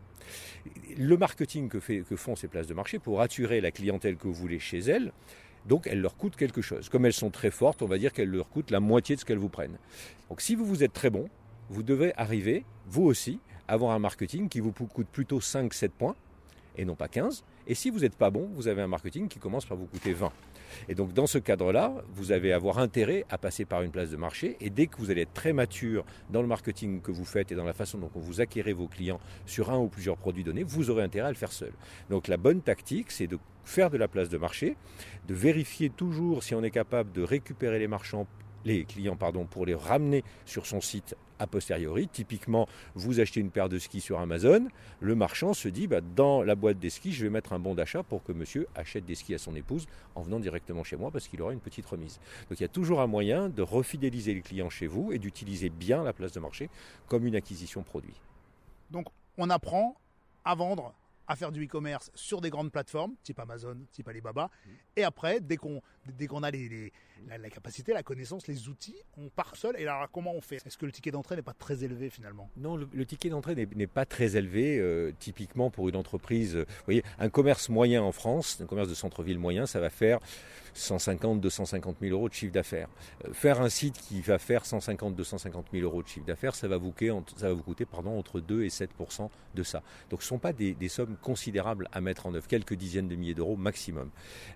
Le 0.97 1.15
marketing 1.15 1.69
que, 1.69 1.79
fait, 1.79 2.01
que 2.01 2.15
font 2.15 2.35
ces 2.35 2.47
places 2.47 2.67
de 2.67 2.73
marché 2.73 2.99
pour 2.99 3.21
attirer 3.21 3.61
la 3.61 3.71
clientèle 3.71 4.17
que 4.17 4.27
vous 4.27 4.33
voulez 4.33 4.59
chez 4.59 4.79
elles, 4.79 5.11
donc 5.65 5.87
elles 5.87 6.01
leur 6.01 6.17
coûtent 6.17 6.35
quelque 6.35 6.61
chose. 6.61 6.89
Comme 6.89 7.05
elles 7.05 7.13
sont 7.13 7.29
très 7.29 7.51
fortes, 7.51 7.81
on 7.81 7.87
va 7.87 7.97
dire 7.97 8.13
qu'elles 8.13 8.29
leur 8.29 8.49
coûtent 8.49 8.71
la 8.71 8.79
moitié 8.79 9.15
de 9.15 9.21
ce 9.21 9.25
qu'elles 9.25 9.37
vous 9.37 9.49
prennent. 9.49 9.77
Donc 10.29 10.41
si 10.41 10.55
vous 10.55 10.65
vous 10.65 10.83
êtes 10.83 10.93
très 10.93 11.09
bon, 11.09 11.29
vous 11.71 11.83
devez 11.83 12.13
arriver, 12.17 12.65
vous 12.87 13.03
aussi, 13.03 13.39
à 13.67 13.73
avoir 13.73 13.93
un 13.93 13.99
marketing 13.99 14.49
qui 14.49 14.59
vous 14.59 14.73
coûte 14.73 15.07
plutôt 15.07 15.39
5-7 15.39 15.89
points 15.89 16.15
et 16.77 16.83
non 16.83 16.95
pas 16.95 17.07
15. 17.07 17.43
Et 17.67 17.75
si 17.75 17.89
vous 17.89 17.99
n'êtes 17.99 18.15
pas 18.15 18.29
bon, 18.29 18.49
vous 18.53 18.67
avez 18.67 18.81
un 18.81 18.87
marketing 18.87 19.29
qui 19.29 19.39
commence 19.39 19.65
par 19.65 19.77
vous 19.77 19.85
coûter 19.85 20.13
20. 20.13 20.31
Et 20.89 20.95
donc 20.95 21.13
dans 21.13 21.27
ce 21.27 21.37
cadre-là, 21.37 21.93
vous 22.13 22.33
allez 22.33 22.51
avoir 22.51 22.79
intérêt 22.79 23.25
à 23.29 23.37
passer 23.37 23.63
par 23.63 23.83
une 23.83 23.91
place 23.91 24.09
de 24.09 24.17
marché. 24.17 24.57
Et 24.59 24.69
dès 24.69 24.87
que 24.87 24.97
vous 24.97 25.11
allez 25.11 25.21
être 25.21 25.33
très 25.33 25.53
mature 25.53 26.05
dans 26.29 26.41
le 26.41 26.47
marketing 26.47 27.01
que 27.01 27.11
vous 27.11 27.25
faites 27.25 27.51
et 27.53 27.55
dans 27.55 27.63
la 27.63 27.73
façon 27.73 27.97
dont 27.97 28.11
vous 28.15 28.41
acquérez 28.41 28.73
vos 28.73 28.87
clients 28.87 29.19
sur 29.45 29.71
un 29.71 29.77
ou 29.77 29.87
plusieurs 29.87 30.17
produits 30.17 30.43
donnés, 30.43 30.63
vous 30.63 30.89
aurez 30.89 31.03
intérêt 31.03 31.27
à 31.27 31.31
le 31.31 31.37
faire 31.37 31.53
seul. 31.53 31.71
Donc 32.09 32.27
la 32.27 32.37
bonne 32.37 32.61
tactique, 32.61 33.11
c'est 33.11 33.27
de 33.27 33.39
faire 33.63 33.89
de 33.89 33.97
la 33.97 34.09
place 34.09 34.27
de 34.27 34.37
marché, 34.37 34.75
de 35.27 35.33
vérifier 35.33 35.89
toujours 35.89 36.43
si 36.43 36.53
on 36.53 36.63
est 36.63 36.71
capable 36.71 37.13
de 37.13 37.21
récupérer 37.21 37.79
les 37.79 37.87
marchands 37.87 38.27
les 38.65 38.85
clients 38.85 39.15
pardon, 39.15 39.45
pour 39.45 39.65
les 39.65 39.75
ramener 39.75 40.23
sur 40.45 40.65
son 40.65 40.81
site 40.81 41.15
a 41.39 41.47
posteriori. 41.47 42.07
Typiquement, 42.07 42.67
vous 42.93 43.19
achetez 43.19 43.39
une 43.39 43.49
paire 43.49 43.67
de 43.67 43.79
skis 43.79 44.01
sur 44.01 44.19
Amazon, 44.19 44.67
le 44.99 45.15
marchand 45.15 45.53
se 45.53 45.67
dit 45.67 45.87
bah, 45.87 46.01
dans 46.01 46.43
la 46.43 46.55
boîte 46.55 46.79
des 46.79 46.89
skis, 46.89 47.11
je 47.11 47.23
vais 47.23 47.29
mettre 47.29 47.53
un 47.53 47.59
bon 47.59 47.73
d'achat 47.73 48.03
pour 48.03 48.23
que 48.23 48.31
monsieur 48.31 48.67
achète 48.75 49.05
des 49.05 49.15
skis 49.15 49.33
à 49.33 49.39
son 49.39 49.55
épouse 49.55 49.87
en 50.15 50.21
venant 50.21 50.39
directement 50.39 50.83
chez 50.83 50.95
moi 50.95 51.11
parce 51.11 51.27
qu'il 51.27 51.41
aura 51.41 51.53
une 51.53 51.59
petite 51.59 51.85
remise. 51.85 52.19
Donc 52.49 52.59
il 52.59 52.61
y 52.61 52.65
a 52.65 52.69
toujours 52.69 53.01
un 53.01 53.07
moyen 53.07 53.49
de 53.49 53.61
refidéliser 53.61 54.33
les 54.33 54.41
clients 54.41 54.69
chez 54.69 54.87
vous 54.87 55.11
et 55.11 55.19
d'utiliser 55.19 55.69
bien 55.69 56.03
la 56.03 56.13
place 56.13 56.31
de 56.31 56.39
marché 56.39 56.69
comme 57.07 57.25
une 57.25 57.35
acquisition 57.35 57.81
produit. 57.83 58.21
Donc 58.91 59.07
on 59.37 59.49
apprend 59.49 59.95
à 60.45 60.55
vendre 60.55 60.93
à 61.27 61.35
faire 61.35 61.51
du 61.51 61.65
e-commerce 61.65 62.11
sur 62.13 62.41
des 62.41 62.49
grandes 62.49 62.71
plateformes, 62.71 63.13
type 63.23 63.39
Amazon, 63.39 63.77
type 63.93 64.07
Alibaba. 64.07 64.45
Mmh. 64.45 64.69
Et 64.97 65.03
après, 65.03 65.39
dès 65.39 65.55
qu'on 65.55 65.81
dès 66.05 66.27
qu'on 66.27 66.43
a 66.43 66.51
les, 66.51 66.91
la, 67.29 67.49
capacité, 67.49 67.93
la 67.93 68.03
connaissance, 68.03 68.47
les 68.47 68.67
outils, 68.69 68.95
on 69.17 69.29
part 69.29 69.55
seul. 69.55 69.75
Et 69.77 69.87
alors, 69.87 70.09
comment 70.11 70.33
on 70.33 70.41
fait? 70.41 70.57
Est-ce 70.65 70.77
que 70.77 70.85
le 70.85 70.91
ticket 70.91 71.11
d'entrée 71.11 71.35
n'est 71.35 71.41
pas 71.41 71.53
très 71.53 71.83
élevé 71.83 72.09
finalement? 72.09 72.49
Non, 72.57 72.75
le, 72.75 73.05
ticket 73.05 73.29
d'entrée 73.29 73.55
n'est 73.55 73.87
pas 73.87 74.05
très 74.05 74.35
élevé. 74.35 74.79
Euh, 74.79 75.11
typiquement, 75.19 75.69
pour 75.69 75.89
une 75.89 75.95
entreprise, 75.95 76.55
vous 76.55 76.85
voyez, 76.85 77.03
un 77.19 77.29
commerce 77.29 77.69
moyen 77.69 78.01
en 78.01 78.11
France, 78.11 78.59
un 78.61 78.65
commerce 78.65 78.89
de 78.89 78.95
centre-ville 78.95 79.39
moyen, 79.39 79.65
ça 79.65 79.79
va 79.79 79.89
faire 79.89 80.19
150, 80.73 81.41
250 81.41 81.97
000 82.01 82.13
euros 82.13 82.29
de 82.29 82.33
chiffre 82.33 82.53
d'affaires. 82.53 82.87
Euh, 83.25 83.33
faire 83.33 83.61
un 83.61 83.69
site 83.69 83.97
qui 83.97 84.21
va 84.21 84.37
faire 84.37 84.65
150, 84.65 85.15
250 85.15 85.67
000 85.71 85.83
euros 85.83 86.03
de 86.03 86.07
chiffre 86.07 86.25
d'affaires, 86.25 86.55
ça 86.55 86.67
va 86.67 86.77
vous 86.77 86.91
coûter, 86.91 87.85
pardon, 87.85 88.17
entre 88.17 88.39
2 88.39 88.63
et 88.63 88.69
7% 88.69 89.29
de 89.55 89.63
ça. 89.63 89.83
Donc, 90.09 90.21
ce 90.21 90.27
ne 90.27 90.29
sont 90.29 90.39
pas 90.39 90.53
des, 90.53 90.75
sommes 90.89 91.15
considérables 91.21 91.87
à 91.91 92.01
mettre 92.01 92.25
en 92.25 92.33
œuvre, 92.33 92.47
quelques 92.47 92.73
dizaines 92.73 93.07
de 93.07 93.15
milliers 93.15 93.33
d'euros 93.33 93.55
maximum. 93.55 94.09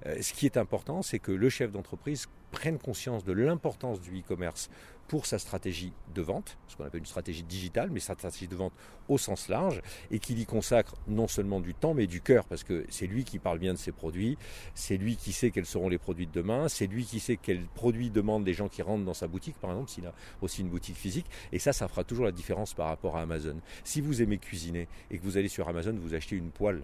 Euh, 0.06 0.22
ce 0.22 0.34
qui 0.34 0.46
est 0.46 0.58
important, 0.58 1.01
c'est 1.01 1.20
que 1.20 1.32
le 1.32 1.50
chef 1.50 1.72
d'entreprise 1.72 2.28
prenne 2.56 2.80
conscience 2.80 3.26
de 3.26 3.34
l'importance 3.34 4.00
du 4.00 4.18
e-commerce 4.18 4.70
pour 5.10 5.26
sa 5.26 5.38
stratégie 5.38 5.92
de 6.16 6.22
vente, 6.22 6.58
ce 6.68 6.78
qu'on 6.78 6.86
appelle 6.86 7.02
une 7.02 7.06
stratégie 7.06 7.44
digitale, 7.44 7.90
mais 7.92 8.00
sa 8.00 8.14
stratégie 8.14 8.48
de 8.48 8.56
vente 8.56 8.72
au 9.10 9.18
sens 9.18 9.50
large, 9.50 9.82
et 10.10 10.20
qu'il 10.20 10.40
y 10.40 10.46
consacre 10.46 10.96
non 11.08 11.28
seulement 11.28 11.60
du 11.60 11.74
temps, 11.74 11.94
mais 11.94 12.08
du 12.08 12.22
cœur, 12.22 12.46
parce 12.46 12.64
que 12.64 12.86
c'est 12.90 13.08
lui 13.08 13.26
qui 13.26 13.38
parle 13.38 13.60
bien 13.60 13.74
de 13.74 13.78
ses 13.78 13.92
produits, 13.92 14.38
c'est 14.74 14.96
lui 14.96 15.18
qui 15.18 15.34
sait 15.34 15.52
quels 15.52 15.66
seront 15.66 15.90
les 15.90 15.98
produits 15.98 16.28
de 16.28 16.32
demain, 16.32 16.70
c'est 16.70 16.88
lui 16.88 17.06
qui 17.06 17.20
sait 17.20 17.36
quels 17.36 17.66
produits 17.66 18.10
demandent 18.10 18.48
les 18.48 18.54
gens 18.54 18.70
qui 18.70 18.82
rentrent 18.82 19.04
dans 19.04 19.14
sa 19.14 19.28
boutique, 19.28 19.58
par 19.60 19.72
exemple, 19.72 19.92
s'il 19.92 20.08
a 20.08 20.14
aussi 20.42 20.62
une 20.62 20.70
boutique 20.70 20.96
physique, 20.96 21.28
et 21.52 21.60
ça, 21.60 21.74
ça 21.74 21.90
fera 21.90 22.06
toujours 22.06 22.26
la 22.26 22.32
différence 22.32 22.74
par 22.74 22.88
rapport 22.88 23.18
à 23.18 23.22
Amazon. 23.22 23.58
Si 23.84 24.00
vous 24.00 24.22
aimez 24.22 24.38
cuisiner 24.38 24.88
et 25.12 25.20
que 25.20 25.24
vous 25.24 25.36
allez 25.38 25.50
sur 25.50 25.68
Amazon, 25.68 25.94
vous 26.00 26.16
achetez 26.16 26.38
une 26.38 26.52
poêle, 26.52 26.84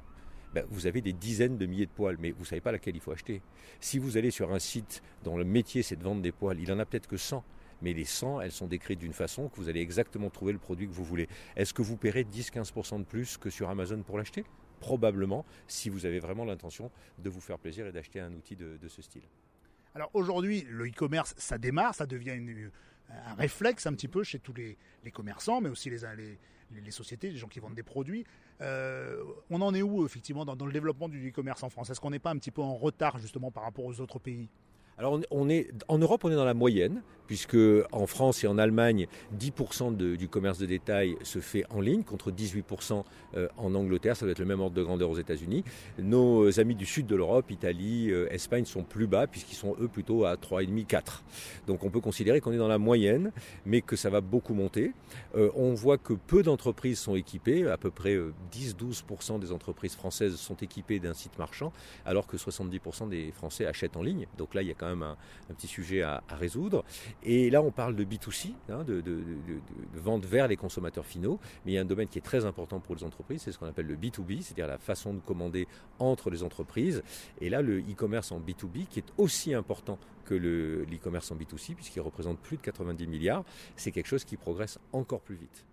ben, 0.54 0.66
vous 0.70 0.88
avez 0.88 1.02
des 1.02 1.14
dizaines 1.14 1.58
de 1.58 1.66
milliers 1.66 1.86
de 1.86 1.92
poils, 1.92 2.18
mais 2.20 2.32
vous 2.32 2.42
ne 2.42 2.46
savez 2.46 2.62
pas 2.62 2.72
laquelle 2.72 2.96
il 2.96 3.02
faut 3.02 3.12
acheter. 3.12 3.42
Si 3.80 4.00
vous 4.00 4.18
allez 4.18 4.32
sur 4.32 4.54
un 4.54 4.60
site 4.60 5.02
dont 5.24 5.38
le 5.38 5.46
métier 5.46 5.84
c'est 5.84 5.96
de 5.96 6.04
vendre 6.04 6.22
des 6.22 6.32
poils, 6.32 6.60
il 6.60 6.72
en 6.72 6.80
a 6.80 6.86
peut-être 6.86 7.08
que 7.08 7.18
100 7.18 7.44
mais 7.82 7.94
les 7.94 8.06
100, 8.06 8.42
elles 8.42 8.52
sont 8.52 8.68
décrites 8.68 9.00
d'une 9.00 9.14
façon 9.14 9.50
que 9.50 9.56
vous 9.56 9.70
allez 9.70 9.82
exactement 9.82 10.30
trouver 10.30 10.54
le 10.54 10.60
produit 10.60 10.88
que 10.88 10.94
vous 10.94 11.04
voulez. 11.04 11.28
Est-ce 11.56 11.74
que 11.74 11.82
vous 11.82 11.98
paierez 11.98 12.24
10-15% 12.24 13.00
de 13.00 13.04
plus 13.04 13.38
que 13.38 13.50
sur 13.50 13.70
Amazon 13.70 14.02
pour 14.04 14.18
l'acheter? 14.18 14.46
Probablement, 14.80 15.46
si 15.68 15.90
vous 15.90 16.06
avez 16.06 16.20
vraiment 16.20 16.46
l'intention 16.46 16.92
de 17.20 17.30
vous 17.30 17.42
faire 17.42 17.60
plaisir 17.60 17.86
et 17.88 17.92
d'acheter 17.92 18.20
un 18.20 18.34
outil 18.34 18.56
de, 18.56 18.88
ce 18.88 19.02
style. 19.02 19.24
Alors 19.94 20.10
aujourd'hui, 20.14 20.66
le 20.70 20.88
e-commerce, 20.88 21.34
ça 21.38 21.58
démarre, 21.58 21.94
ça 21.96 22.06
devient 22.06 22.32
un 22.32 23.34
réflexe 23.36 23.86
un 23.86 23.94
petit 23.94 24.08
peu 24.08 24.24
chez 24.24 24.40
tous 24.40 24.54
les, 24.54 24.78
commerçants, 25.12 25.62
mais 25.62 25.70
aussi 25.70 25.90
les, 25.90 26.06
sociétés, 26.92 27.30
les 27.30 27.38
gens 27.38 27.48
qui 27.48 27.60
vendent 27.60 27.76
des 27.76 27.84
produits. 27.84 28.26
Euh, 28.62 29.24
on 29.50 29.62
en 29.62 29.74
est 29.74 29.82
où 29.82 30.06
effectivement 30.06 30.46
dans, 30.46 30.56
dans 30.56 30.66
le 30.66 30.74
développement 30.74 31.10
du 31.10 31.30
e-commerce 31.30 31.64
en 31.64 31.70
France? 31.70 31.90
Est-ce 31.90 32.00
qu'on 32.00 32.12
n'est 32.12 32.20
pas 32.20 32.32
un 32.32 32.38
petit 32.38 32.52
peu 32.52 32.62
en 32.62 32.76
retard 32.76 33.18
justement 33.18 33.52
par 33.52 33.64
rapport 33.64 33.86
aux 33.86 34.00
autres 34.00 34.20
pays? 34.20 34.50
Alors 35.02 35.20
on 35.32 35.50
est 35.50 35.72
en 35.88 35.98
Europe, 35.98 36.26
on 36.26 36.32
est 36.32 36.36
dans 36.36 36.46
la 36.46 36.54
moyenne 36.54 37.02
puisque 37.32 37.56
en 37.94 38.08
France 38.08 38.44
et 38.44 38.48
en 38.48 38.58
Allemagne, 38.58 39.08
10% 39.40 39.96
du 39.96 40.28
commerce 40.28 40.58
de 40.58 40.66
détail 40.66 41.16
se 41.24 41.40
fait 41.40 41.64
en 41.70 41.80
ligne, 41.80 42.04
contre 42.04 42.30
18% 42.30 43.06
euh, 43.38 43.48
en 43.56 43.74
Angleterre, 43.74 44.18
ça 44.18 44.26
doit 44.26 44.34
être 44.34 44.40
le 44.40 44.46
même 44.46 44.60
ordre 44.60 44.76
de 44.76 44.84
grandeur 44.84 45.10
aux 45.10 45.18
États-Unis. 45.18 45.64
Nos 45.98 46.60
amis 46.60 46.76
du 46.76 46.86
sud 46.86 47.08
de 47.08 47.16
l'Europe, 47.16 47.50
Italie, 47.50 48.12
euh, 48.12 48.28
Espagne, 48.34 48.66
sont 48.66 48.84
plus 48.84 49.08
bas, 49.08 49.28
puisqu'ils 49.28 49.56
sont 49.56 49.78
eux 49.80 49.88
plutôt 49.88 50.26
à 50.26 50.36
3,5-4. 50.36 51.22
Donc 51.68 51.86
on 51.86 51.90
peut 51.90 52.02
considérer 52.02 52.42
qu'on 52.42 52.52
est 52.52 52.58
dans 52.58 52.68
la 52.68 52.80
moyenne, 52.80 53.32
mais 53.66 53.80
que 53.80 53.96
ça 53.96 54.10
va 54.10 54.20
beaucoup 54.20 54.54
monter. 54.54 54.92
Euh, 55.38 55.52
on 55.56 55.74
voit 55.74 55.98
que 55.98 56.12
peu 56.12 56.44
d'entreprises 56.44 57.00
sont 57.00 57.16
équipées, 57.16 57.66
à 57.66 57.78
peu 57.78 57.92
près 57.92 58.18
10-12% 58.52 59.40
des 59.40 59.54
entreprises 59.54 59.96
françaises 59.96 60.36
sont 60.36 60.56
équipées 60.56 61.00
d'un 61.00 61.14
site 61.14 61.40
marchand, 61.40 61.72
alors 62.06 62.28
que 62.28 62.36
70% 62.36 63.08
des 63.08 63.32
Français 63.32 63.66
achètent 63.66 63.96
en 63.96 64.04
ligne. 64.04 64.28
Donc 64.38 64.54
là, 64.54 64.64
il 64.64 64.68
y 64.68 64.72
a 64.72 64.76
quand 64.76 64.90
même 64.90 64.91
un, 64.92 65.18
petit 65.50 65.68
sujet 65.68 66.02
à, 66.02 66.24
résoudre. 66.30 66.84
Et 67.24 67.50
là, 67.50 67.62
on 67.62 67.72
parle 67.72 67.96
de 67.96 68.04
B2C, 68.04 68.54
hein, 68.70 68.84
de, 68.84 69.04
vente 69.94 70.26
vers 70.26 70.48
les 70.48 70.58
consommateurs 70.58 71.06
finaux, 71.06 71.40
mais 71.66 71.74
il 71.74 71.76
y 71.76 71.78
a 71.78 71.82
un 71.82 71.86
domaine 71.86 72.08
qui 72.08 72.18
est 72.18 72.24
très 72.24 72.46
important 72.46 72.80
pour 72.80 72.96
les 72.96 73.04
entreprises, 73.04 73.42
c'est 73.44 73.52
ce 73.52 73.60
qu'on 73.60 73.68
appelle 73.68 73.88
le 73.88 73.96
B2B, 73.96 74.42
c'est-à-dire 74.42 74.68
la 74.68 74.78
façon 74.78 75.14
de 75.14 75.20
commander 75.20 75.68
entre 76.00 76.30
les 76.30 76.44
entreprises. 76.44 77.04
Et 77.40 77.50
là, 77.50 77.62
le 77.62 77.80
e-commerce 77.80 78.32
en 78.32 78.40
B2B, 78.40 78.88
qui 78.88 79.00
est 79.00 79.14
aussi 79.18 79.54
important 79.54 79.98
que 80.26 80.36
l'e-commerce 80.36 81.32
en 81.32 81.36
B2C, 81.36 81.76
puisqu'il 81.76 82.02
représente 82.02 82.40
plus 82.40 82.58
de 82.58 82.62
90 82.62 83.08
milliards, 83.08 83.44
c'est 83.76 83.92
quelque 83.92 84.08
chose 84.08 84.24
qui 84.24 84.38
progresse 84.38 84.80
encore 84.94 85.22
plus 85.22 85.36
vite. 85.36 85.66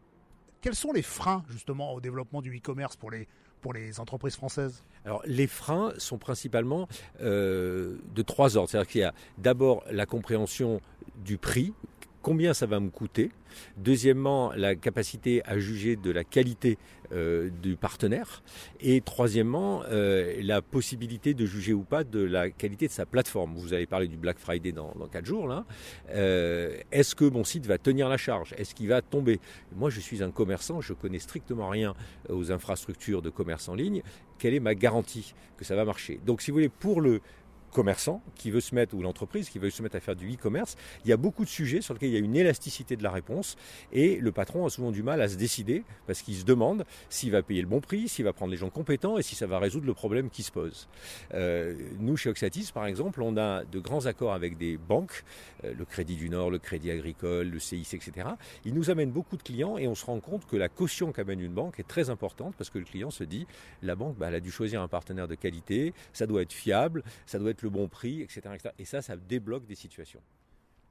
Quels 0.60 0.74
sont 0.74 0.92
les 0.92 1.02
freins 1.02 1.44
justement 1.48 1.92
au 1.92 2.00
développement 2.00 2.42
du 2.42 2.56
e-commerce 2.56 2.96
pour 2.96 3.12
les, 3.12 3.28
pour 3.60 3.72
les 3.72 4.00
entreprises 4.00 4.34
françaises 4.34 4.82
Alors 5.04 5.22
les 5.24 5.46
freins 5.46 5.92
sont 5.98 6.18
principalement 6.18 6.88
euh, 7.20 7.96
de 8.14 8.22
trois 8.22 8.56
ordres. 8.56 8.70
C'est-à-dire 8.70 8.90
qu'il 8.90 9.00
y 9.00 9.04
a 9.04 9.14
d'abord 9.38 9.84
la 9.90 10.06
compréhension 10.06 10.80
du 11.16 11.38
prix, 11.38 11.72
combien 12.22 12.54
ça 12.54 12.66
va 12.66 12.80
me 12.80 12.90
coûter. 12.90 13.30
Deuxièmement, 13.76 14.52
la 14.54 14.74
capacité 14.74 15.42
à 15.44 15.58
juger 15.58 15.96
de 15.96 16.10
la 16.10 16.24
qualité 16.24 16.78
euh, 17.12 17.48
du 17.62 17.76
partenaire. 17.76 18.42
Et 18.80 19.00
troisièmement, 19.00 19.82
euh, 19.86 20.38
la 20.42 20.60
possibilité 20.60 21.32
de 21.32 21.46
juger 21.46 21.72
ou 21.72 21.82
pas 21.82 22.04
de 22.04 22.20
la 22.20 22.50
qualité 22.50 22.86
de 22.86 22.92
sa 22.92 23.06
plateforme. 23.06 23.54
Vous 23.56 23.72
avez 23.72 23.86
parlé 23.86 24.08
du 24.08 24.18
Black 24.18 24.38
Friday 24.38 24.72
dans, 24.72 24.92
dans 24.98 25.06
4 25.06 25.24
jours. 25.24 25.64
Euh, 26.10 26.76
est-ce 26.92 27.14
que 27.14 27.24
mon 27.24 27.44
site 27.44 27.64
va 27.64 27.78
tenir 27.78 28.10
la 28.10 28.18
charge? 28.18 28.54
Est-ce 28.58 28.74
qu'il 28.74 28.88
va 28.88 29.00
tomber? 29.00 29.40
Moi, 29.74 29.88
je 29.88 30.00
suis 30.00 30.22
un 30.22 30.30
commerçant, 30.30 30.82
je 30.82 30.92
connais 30.92 31.18
strictement 31.18 31.70
rien 31.70 31.94
aux 32.28 32.52
infrastructures 32.52 33.22
de 33.22 33.30
commerce 33.30 33.68
en 33.70 33.74
ligne. 33.74 34.02
Quelle 34.38 34.54
est 34.54 34.60
ma 34.60 34.74
garantie 34.74 35.34
que 35.56 35.64
ça 35.64 35.74
va 35.74 35.84
marcher? 35.84 36.20
Donc, 36.26 36.42
si 36.42 36.50
vous 36.50 36.56
voulez, 36.56 36.68
pour 36.68 37.00
le 37.00 37.20
commerçant 37.72 38.22
qui 38.34 38.50
veut 38.50 38.60
se 38.60 38.74
mettre, 38.74 38.94
ou 38.94 39.02
l'entreprise 39.02 39.48
qui 39.50 39.58
veut 39.58 39.70
se 39.70 39.82
mettre 39.82 39.96
à 39.96 40.00
faire 40.00 40.16
du 40.16 40.32
e-commerce, 40.32 40.76
il 41.04 41.10
y 41.10 41.12
a 41.12 41.16
beaucoup 41.16 41.44
de 41.44 41.50
sujets 41.50 41.80
sur 41.80 41.94
lesquels 41.94 42.10
il 42.10 42.14
y 42.14 42.16
a 42.16 42.20
une 42.20 42.36
élasticité 42.36 42.96
de 42.96 43.02
la 43.02 43.10
réponse 43.10 43.56
et 43.92 44.16
le 44.16 44.32
patron 44.32 44.66
a 44.66 44.70
souvent 44.70 44.90
du 44.90 45.02
mal 45.02 45.20
à 45.20 45.28
se 45.28 45.36
décider 45.36 45.84
parce 46.06 46.22
qu'il 46.22 46.36
se 46.36 46.44
demande 46.44 46.84
s'il 47.08 47.30
va 47.30 47.42
payer 47.42 47.62
le 47.62 47.68
bon 47.68 47.80
prix, 47.80 48.08
s'il 48.08 48.24
va 48.24 48.32
prendre 48.32 48.50
les 48.50 48.56
gens 48.56 48.70
compétents 48.70 49.18
et 49.18 49.22
si 49.22 49.34
ça 49.34 49.46
va 49.46 49.58
résoudre 49.58 49.86
le 49.86 49.94
problème 49.94 50.30
qui 50.30 50.42
se 50.42 50.52
pose. 50.52 50.88
Euh, 51.34 51.74
nous, 52.00 52.16
chez 52.16 52.30
Oxatis, 52.30 52.70
par 52.72 52.86
exemple, 52.86 53.22
on 53.22 53.36
a 53.36 53.64
de 53.64 53.78
grands 53.78 54.06
accords 54.06 54.32
avec 54.32 54.56
des 54.56 54.76
banques, 54.76 55.24
euh, 55.64 55.74
le 55.76 55.84
Crédit 55.84 56.16
du 56.16 56.28
Nord, 56.28 56.50
le 56.50 56.58
Crédit 56.58 56.90
Agricole, 56.90 57.48
le 57.48 57.58
CIC, 57.58 57.94
etc. 57.94 58.28
Ils 58.64 58.74
nous 58.74 58.90
amènent 58.90 59.10
beaucoup 59.10 59.36
de 59.36 59.42
clients 59.42 59.78
et 59.78 59.88
on 59.88 59.94
se 59.94 60.04
rend 60.04 60.20
compte 60.20 60.46
que 60.46 60.56
la 60.56 60.68
caution 60.68 61.12
qu'amène 61.12 61.40
une 61.40 61.52
banque 61.52 61.80
est 61.80 61.88
très 61.88 62.10
importante 62.10 62.54
parce 62.56 62.70
que 62.70 62.78
le 62.78 62.84
client 62.84 63.10
se 63.10 63.24
dit, 63.24 63.46
la 63.82 63.94
banque, 63.94 64.16
bah, 64.16 64.28
elle 64.28 64.34
a 64.36 64.40
dû 64.40 64.50
choisir 64.50 64.82
un 64.82 64.88
partenaire 64.88 65.28
de 65.28 65.34
qualité, 65.34 65.94
ça 66.12 66.26
doit 66.26 66.42
être 66.42 66.52
fiable, 66.52 67.02
ça 67.26 67.38
doit 67.38 67.50
être 67.50 67.57
le 67.62 67.70
bon 67.70 67.88
prix, 67.88 68.22
etc., 68.22 68.56
Et 68.78 68.84
ça, 68.84 69.02
ça 69.02 69.16
débloque 69.16 69.66
des 69.66 69.74
situations. 69.74 70.20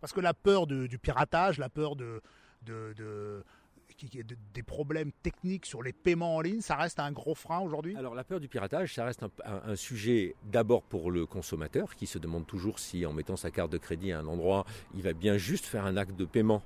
Parce 0.01 0.13
que 0.13 0.21
la 0.21 0.33
peur 0.33 0.67
du 0.67 0.99
piratage, 0.99 1.57
la 1.57 1.69
peur 1.69 1.95
de, 1.95 2.21
de, 2.63 3.43
des 4.53 4.63
problèmes 4.63 5.11
techniques 5.23 5.65
sur 5.65 5.81
les 5.81 5.93
paiements 5.93 6.35
en 6.35 6.41
ligne, 6.41 6.61
ça 6.61 6.75
reste 6.75 6.99
un 6.99 7.11
gros 7.11 7.35
frein 7.35 7.59
aujourd'hui? 7.59 7.95
Alors 7.95 8.13
la 8.13 8.23
peur 8.23 8.39
du 8.39 8.47
piratage, 8.47 8.93
ça 8.93 9.05
reste 9.05 9.25
un 9.43 9.75
sujet 9.75 10.35
d'abord 10.45 10.83
pour 10.83 11.09
le 11.09 11.25
consommateur 11.25 11.95
qui 11.95 12.05
se 12.05 12.19
demande 12.19 12.45
toujours 12.45 12.79
si 12.79 13.05
en 13.05 13.13
mettant 13.13 13.37
sa 13.37 13.49
carte 13.49 13.71
de 13.71 13.77
crédit 13.77 14.11
à 14.11 14.19
un 14.19 14.27
endroit, 14.27 14.65
il 14.93 15.01
va 15.01 15.13
bien 15.13 15.37
juste 15.37 15.65
faire 15.65 15.85
un 15.85 15.97
acte 15.97 16.15
de 16.15 16.25
paiement 16.25 16.61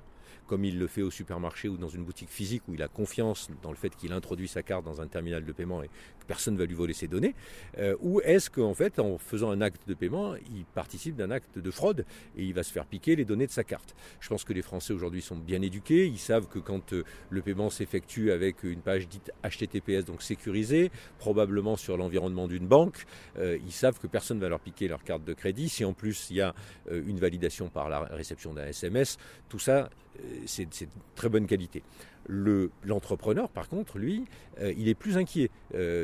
comme 0.46 0.64
il 0.64 0.78
le 0.78 0.86
fait 0.86 1.02
au 1.02 1.10
supermarché 1.10 1.68
ou 1.68 1.78
dans 1.78 1.88
une 1.88 2.04
boutique 2.04 2.28
physique 2.28 2.62
où 2.68 2.74
il 2.74 2.82
a 2.82 2.88
confiance 2.88 3.48
dans 3.62 3.70
le 3.70 3.76
fait 3.76 3.94
qu'il 3.96 4.12
introduit 4.12 4.48
sa 4.48 4.62
carte 4.62 4.84
dans 4.84 5.00
un 5.00 5.06
terminal 5.06 5.44
de 5.44 5.52
paiement 5.52 5.82
et 5.82 5.88
personne 6.24 6.54
ne 6.54 6.58
va 6.58 6.66
lui 6.66 6.74
voler 6.74 6.94
ses 6.94 7.08
données 7.08 7.34
euh, 7.78 7.96
Ou 8.00 8.20
est-ce 8.22 8.50
qu'en 8.50 8.74
fait, 8.74 8.98
en 8.98 9.18
faisant 9.18 9.50
un 9.50 9.60
acte 9.60 9.88
de 9.88 9.94
paiement, 9.94 10.34
il 10.54 10.64
participe 10.64 11.16
d'un 11.16 11.30
acte 11.30 11.58
de 11.58 11.70
fraude 11.70 12.04
et 12.36 12.44
il 12.44 12.54
va 12.54 12.62
se 12.62 12.72
faire 12.72 12.86
piquer 12.86 13.16
les 13.16 13.24
données 13.24 13.46
de 13.46 13.52
sa 13.52 13.64
carte 13.64 13.94
Je 14.20 14.28
pense 14.28 14.44
que 14.44 14.52
les 14.52 14.62
Français 14.62 14.92
aujourd'hui 14.92 15.22
sont 15.22 15.36
bien 15.36 15.62
éduqués. 15.62 16.06
Ils 16.06 16.18
savent 16.18 16.48
que 16.48 16.58
quand 16.58 16.92
euh, 16.92 17.04
le 17.30 17.42
paiement 17.42 17.70
s'effectue 17.70 18.32
avec 18.32 18.62
une 18.62 18.80
page 18.80 19.08
dite 19.08 19.30
HTTPS, 19.44 20.04
donc 20.04 20.22
sécurisée, 20.22 20.90
probablement 21.18 21.76
sur 21.76 21.96
l'environnement 21.96 22.48
d'une 22.48 22.66
banque, 22.66 23.04
euh, 23.38 23.58
ils 23.64 23.72
savent 23.72 23.98
que 23.98 24.06
personne 24.06 24.38
ne 24.38 24.42
va 24.42 24.48
leur 24.48 24.60
piquer 24.60 24.88
leur 24.88 25.02
carte 25.04 25.24
de 25.24 25.32
crédit. 25.32 25.68
Si 25.68 25.84
en 25.84 25.92
plus 25.92 26.28
il 26.30 26.36
y 26.36 26.40
a 26.40 26.54
une 26.90 27.18
validation 27.18 27.68
par 27.68 27.88
la 27.88 28.00
réception 28.00 28.52
d'un 28.54 28.66
SMS, 28.66 29.18
tout 29.48 29.58
ça, 29.58 29.90
c'est 30.46 30.66
de 30.66 30.90
très 31.14 31.28
bonne 31.28 31.46
qualité. 31.46 31.82
L'entrepreneur, 32.28 33.48
par 33.48 33.68
contre, 33.68 33.98
lui, 33.98 34.24
il 34.60 34.88
est 34.88 34.94
plus 34.94 35.16
inquiet 35.16 35.50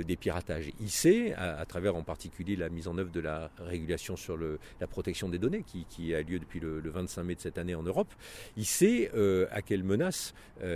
des 0.08 0.16
piratages. 0.16 0.72
Il 0.80 0.90
sait, 0.90 1.34
à, 1.34 1.64
travers 1.66 1.94
en 1.94 2.02
particulier 2.02 2.56
la 2.56 2.70
mise 2.70 2.88
en 2.88 2.98
œuvre 2.98 3.12
de 3.12 3.20
la 3.20 3.50
régulation 3.58 4.16
sur 4.16 4.36
le, 4.36 4.58
la 4.80 4.86
protection 4.86 5.28
des 5.28 5.38
données, 5.38 5.62
qui, 5.88 6.14
a 6.14 6.22
lieu 6.22 6.38
depuis 6.38 6.58
le, 6.58 6.80
25 6.84 7.22
mai 7.22 7.34
de 7.34 7.40
cette 7.40 7.58
année 7.58 7.74
en 7.74 7.82
Europe, 7.82 8.12
il 8.56 8.64
sait 8.64 9.10
euh, 9.14 9.46
à 9.52 9.62
quelle 9.62 9.84
menace 9.84 10.34
il, 10.62 10.66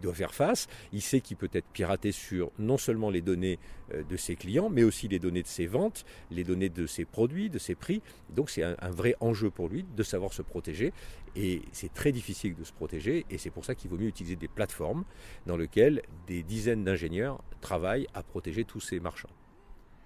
doit 0.00 0.14
faire 0.14 0.32
face. 0.32 0.68
Il 0.92 1.02
sait 1.02 1.20
qu'il 1.20 1.36
peut 1.36 1.50
être 1.52 1.66
piraté 1.72 2.12
sur 2.12 2.52
non 2.60 2.78
seulement 2.78 3.10
les 3.10 3.20
données 3.20 3.58
de 3.92 4.16
ses 4.16 4.36
clients, 4.36 4.70
mais 4.70 4.84
aussi 4.84 5.08
les 5.08 5.18
données 5.18 5.42
de 5.42 5.48
ses 5.48 5.66
ventes, 5.66 6.04
les 6.30 6.44
données 6.44 6.68
de 6.68 6.86
ses 6.86 7.04
produits, 7.04 7.50
de 7.50 7.58
ses 7.58 7.74
prix. 7.74 8.00
Donc 8.30 8.48
c'est 8.48 8.62
un, 8.62 8.76
un 8.80 8.90
vrai 8.90 9.16
enjeu 9.18 9.50
pour 9.50 9.68
lui 9.68 9.84
de 9.96 10.02
savoir 10.04 10.32
se 10.32 10.42
protéger. 10.42 10.92
Et 11.36 11.62
c'est 11.72 11.92
très 11.92 12.12
difficile 12.12 12.54
de 12.54 12.64
se 12.64 12.72
protéger 12.72 13.26
et 13.30 13.38
c'est 13.38 13.50
pour 13.50 13.64
ça 13.64 13.74
qu'il 13.74 13.90
vaut 13.90 13.98
mieux 13.98 14.08
utiliser 14.08 14.36
des 14.36 14.48
plateformes 14.48 15.04
dans 15.46 15.56
lesquelles 15.56 16.02
des 16.26 16.42
dizaines 16.42 16.84
d'ingénieurs 16.84 17.42
travaillent 17.60 18.06
à 18.14 18.22
protéger 18.22 18.64
tous 18.64 18.80
ces 18.80 19.00
marchands. 19.00 19.30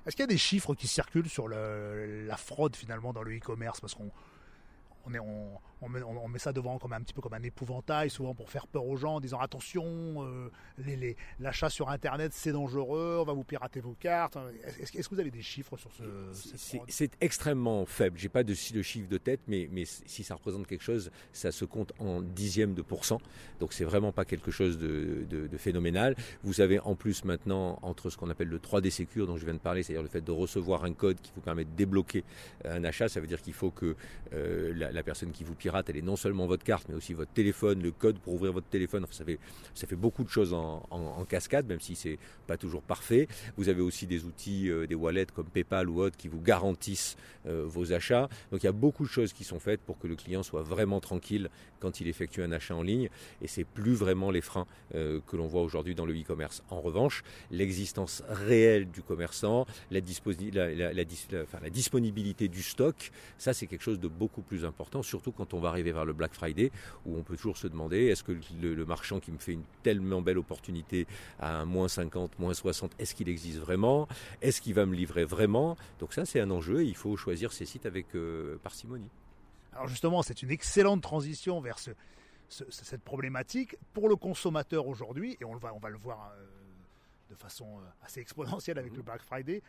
Est-ce 0.04 0.16
qu'il 0.16 0.22
y 0.22 0.24
a 0.24 0.28
des 0.28 0.38
chiffres 0.38 0.74
qui 0.74 0.88
circulent 0.88 1.28
sur 1.28 1.48
la 1.48 2.36
fraude 2.36 2.74
finalement 2.74 3.12
dans 3.12 3.22
le 3.22 3.36
e-commerce? 3.36 3.80
Parce 3.80 3.94
qu'on 3.94 4.10
on, 5.06 5.14
est, 5.14 5.18
on, 5.18 5.88
met, 5.88 6.02
on, 6.02 6.28
met, 6.28 6.38
ça 6.38 6.52
devant 6.52 6.78
comme 6.78 6.92
un 6.92 7.00
petit 7.00 7.12
peu 7.14 7.20
comme 7.20 7.34
un 7.34 7.42
épouvantail, 7.42 8.10
souvent 8.10 8.34
pour 8.34 8.50
faire 8.50 8.66
peur 8.66 8.86
aux 8.86 8.96
gens, 8.96 9.16
en 9.16 9.20
disant 9.20 9.40
attention, 9.40 9.84
euh, 10.18 11.14
l'achat 11.40 11.70
sur 11.70 11.88
Internet 11.88 12.32
c'est 12.34 12.52
dangereux, 12.52 13.18
on 13.20 13.24
va 13.24 13.32
vous 13.32 13.44
pirater 13.44 13.80
vos 13.80 13.94
cartes. 13.94 14.36
Est-ce 14.80 15.08
que 15.08 15.14
vous 15.14 15.20
avez 15.20 15.30
des 15.30 15.42
chiffres 15.42 15.76
sur 15.76 15.90
ce 15.92 16.04
C'est 16.88 17.12
extrêmement 17.20 17.84
faible. 17.86 18.18
J'ai 18.18 18.28
pas 18.28 18.44
de, 18.44 18.52
de 18.52 18.82
chiffre 18.82 19.08
de 19.08 19.18
tête, 19.18 19.40
mais, 19.48 19.68
mais 19.70 19.84
si 19.84 20.24
ça 20.24 20.34
représente 20.34 20.66
quelque 20.66 20.84
chose, 20.84 21.10
ça 21.32 21.52
se 21.52 21.64
compte 21.64 21.92
en 21.98 22.20
dixièmes 22.20 22.74
de 22.74 22.82
pourcent. 22.82 23.20
Donc 23.60 23.72
c'est 23.72 23.84
vraiment 23.84 24.12
pas 24.12 24.24
quelque 24.24 24.50
chose 24.50 24.78
de, 24.78 25.26
de, 25.28 25.56
phénoménal. 25.56 26.16
Vous 26.42 26.60
avez 26.60 26.80
en 26.80 26.94
plus 26.94 27.24
maintenant 27.24 27.78
entre 27.82 28.10
ce 28.10 28.16
qu'on 28.16 28.30
appelle 28.30 28.48
le 28.48 28.58
3D 28.58 28.90
Secure 28.90 29.26
dont 29.26 29.36
je 29.36 29.44
viens 29.44 29.54
de 29.54 29.58
parler, 29.58 29.82
c'est-à-dire 29.82 30.02
le 30.02 30.08
fait 30.08 30.20
de 30.20 30.32
recevoir 30.32 30.84
un 30.84 30.92
code 30.92 31.20
qui 31.20 31.32
vous 31.34 31.40
permet 31.40 31.64
de 31.64 31.70
débloquer 31.70 32.24
un 32.64 32.84
achat, 32.84 33.08
ça 33.08 33.20
veut 33.20 33.26
dire 33.26 33.40
qu'il 33.40 33.52
faut 33.52 33.70
que 33.70 33.96
euh, 34.32 34.72
la, 34.74 34.91
la, 34.92 35.02
personne 35.02 35.32
qui 35.32 35.44
vous 35.44 35.54
pirate, 35.54 35.88
elle 35.90 35.96
est 35.96 36.02
non 36.02 36.16
seulement 36.16 36.46
votre 36.46 36.64
carte, 36.64 36.88
mais 36.88 36.94
aussi 36.94 37.14
votre 37.14 37.32
téléphone, 37.32 37.82
le 37.82 37.90
code 37.90 38.18
pour 38.18 38.34
ouvrir 38.34 38.52
votre 38.52 38.68
téléphone. 38.68 39.06
Ça 39.10 39.24
fait, 39.24 39.96
beaucoup 39.96 40.24
de 40.24 40.28
choses 40.28 40.54
en, 40.54 41.26
cascade, 41.28 41.66
même 41.66 41.80
si 41.80 41.94
c'est 41.94 42.18
pas 42.46 42.56
toujours 42.56 42.82
parfait. 42.82 43.28
Vous 43.56 43.68
avez 43.68 43.80
aussi 43.80 44.06
des 44.06 44.24
outils, 44.24 44.68
euh, 44.68 44.86
des 44.86 44.94
wallets 44.94 45.26
comme 45.26 45.46
PayPal 45.46 45.88
ou 45.88 46.02
autres 46.02 46.16
qui 46.16 46.28
vous 46.28 46.40
garantissent 46.40 47.16
euh, 47.46 47.64
vos 47.66 47.92
achats. 47.92 48.28
Donc 48.50 48.62
il 48.62 48.66
y 48.66 48.68
a 48.68 48.72
beaucoup 48.72 49.04
de 49.04 49.08
choses 49.08 49.32
qui 49.32 49.44
sont 49.44 49.60
faites 49.60 49.80
pour 49.80 49.98
que 49.98 50.06
le 50.06 50.16
client 50.16 50.42
soit 50.42 50.62
vraiment 50.62 51.00
tranquille 51.00 51.48
quand 51.80 52.00
il 52.00 52.08
effectue 52.08 52.42
un 52.42 52.52
achat 52.52 52.74
en 52.74 52.82
ligne. 52.82 53.08
Et 53.40 53.48
c'est 53.48 53.64
plus 53.64 53.94
vraiment 53.94 54.30
les 54.30 54.40
freins 54.40 54.66
euh, 54.94 55.20
que 55.26 55.36
l'on 55.36 55.46
voit 55.46 55.62
aujourd'hui 55.62 55.94
dans 55.94 56.06
le 56.06 56.14
e-commerce. 56.14 56.62
En 56.70 56.80
revanche, 56.80 57.22
l'existence 57.50 58.22
réelle 58.28 58.90
du 58.90 59.02
commerçant, 59.02 59.66
la 59.90 60.00
disponibilité 60.00 62.48
du 62.48 62.62
stock, 62.62 63.10
ça 63.38 63.54
c'est 63.54 63.66
quelque 63.66 63.82
chose 63.82 64.00
de 64.00 64.08
beaucoup 64.08 64.42
plus 64.42 64.64
important 64.64 64.81
surtout 65.02 65.32
quand 65.32 65.54
on 65.54 65.60
va 65.60 65.68
arriver 65.68 65.92
vers 65.92 66.04
le 66.04 66.12
Black 66.12 66.34
Friday, 66.34 66.70
où 67.06 67.16
on 67.16 67.22
peut 67.22 67.36
toujours 67.36 67.56
se 67.56 67.66
demander 67.66 68.06
est-ce 68.06 68.22
que 68.22 68.32
le, 68.60 68.84
marchand 68.84 69.20
qui 69.20 69.32
me 69.32 69.38
fait 69.38 69.52
une 69.52 69.64
tellement 69.82 70.22
belle 70.22 70.38
opportunité 70.38 71.06
à 71.38 71.58
un 71.58 71.64
moins 71.64 71.88
50, 71.88 72.38
moins 72.38 72.54
60, 72.54 72.92
est-ce 72.98 73.14
qu'il 73.14 73.28
existe 73.28 73.58
vraiment? 73.58 74.08
Est-ce 74.40 74.60
qu'il 74.60 74.74
va 74.74 74.86
me 74.86 74.94
livrer 74.94 75.24
vraiment? 75.24 75.76
Donc 75.98 76.12
ça, 76.12 76.24
c'est 76.24 76.40
un 76.40 76.50
enjeu 76.50 76.82
et 76.82 76.86
il 76.86 76.96
faut 76.96 77.16
choisir 77.16 77.52
ses 77.52 77.66
sites 77.66 77.86
avec 77.86 78.14
euh, 78.14 78.58
parcimonie. 78.62 79.10
Alors 79.72 79.88
justement, 79.88 80.22
c'est 80.22 80.42
une 80.42 80.50
excellente 80.50 81.02
transition 81.02 81.60
vers 81.60 81.78
cette 82.48 83.02
problématique 83.02 83.76
pour 83.94 84.08
le 84.08 84.16
consommateur 84.16 84.86
aujourd'hui, 84.86 85.38
et 85.40 85.44
on, 85.44 85.56
va, 85.56 85.72
on 85.74 85.78
va 85.78 85.88
le 85.88 85.96
voir. 85.96 86.32
Euh, 86.36 86.44
de 87.32 87.36
façon 87.36 87.66
assez 88.02 88.20
exponentielle 88.20 88.78
avec 88.78 88.94
le 88.94 89.02
Black 89.02 89.22
Friday. 89.22 89.62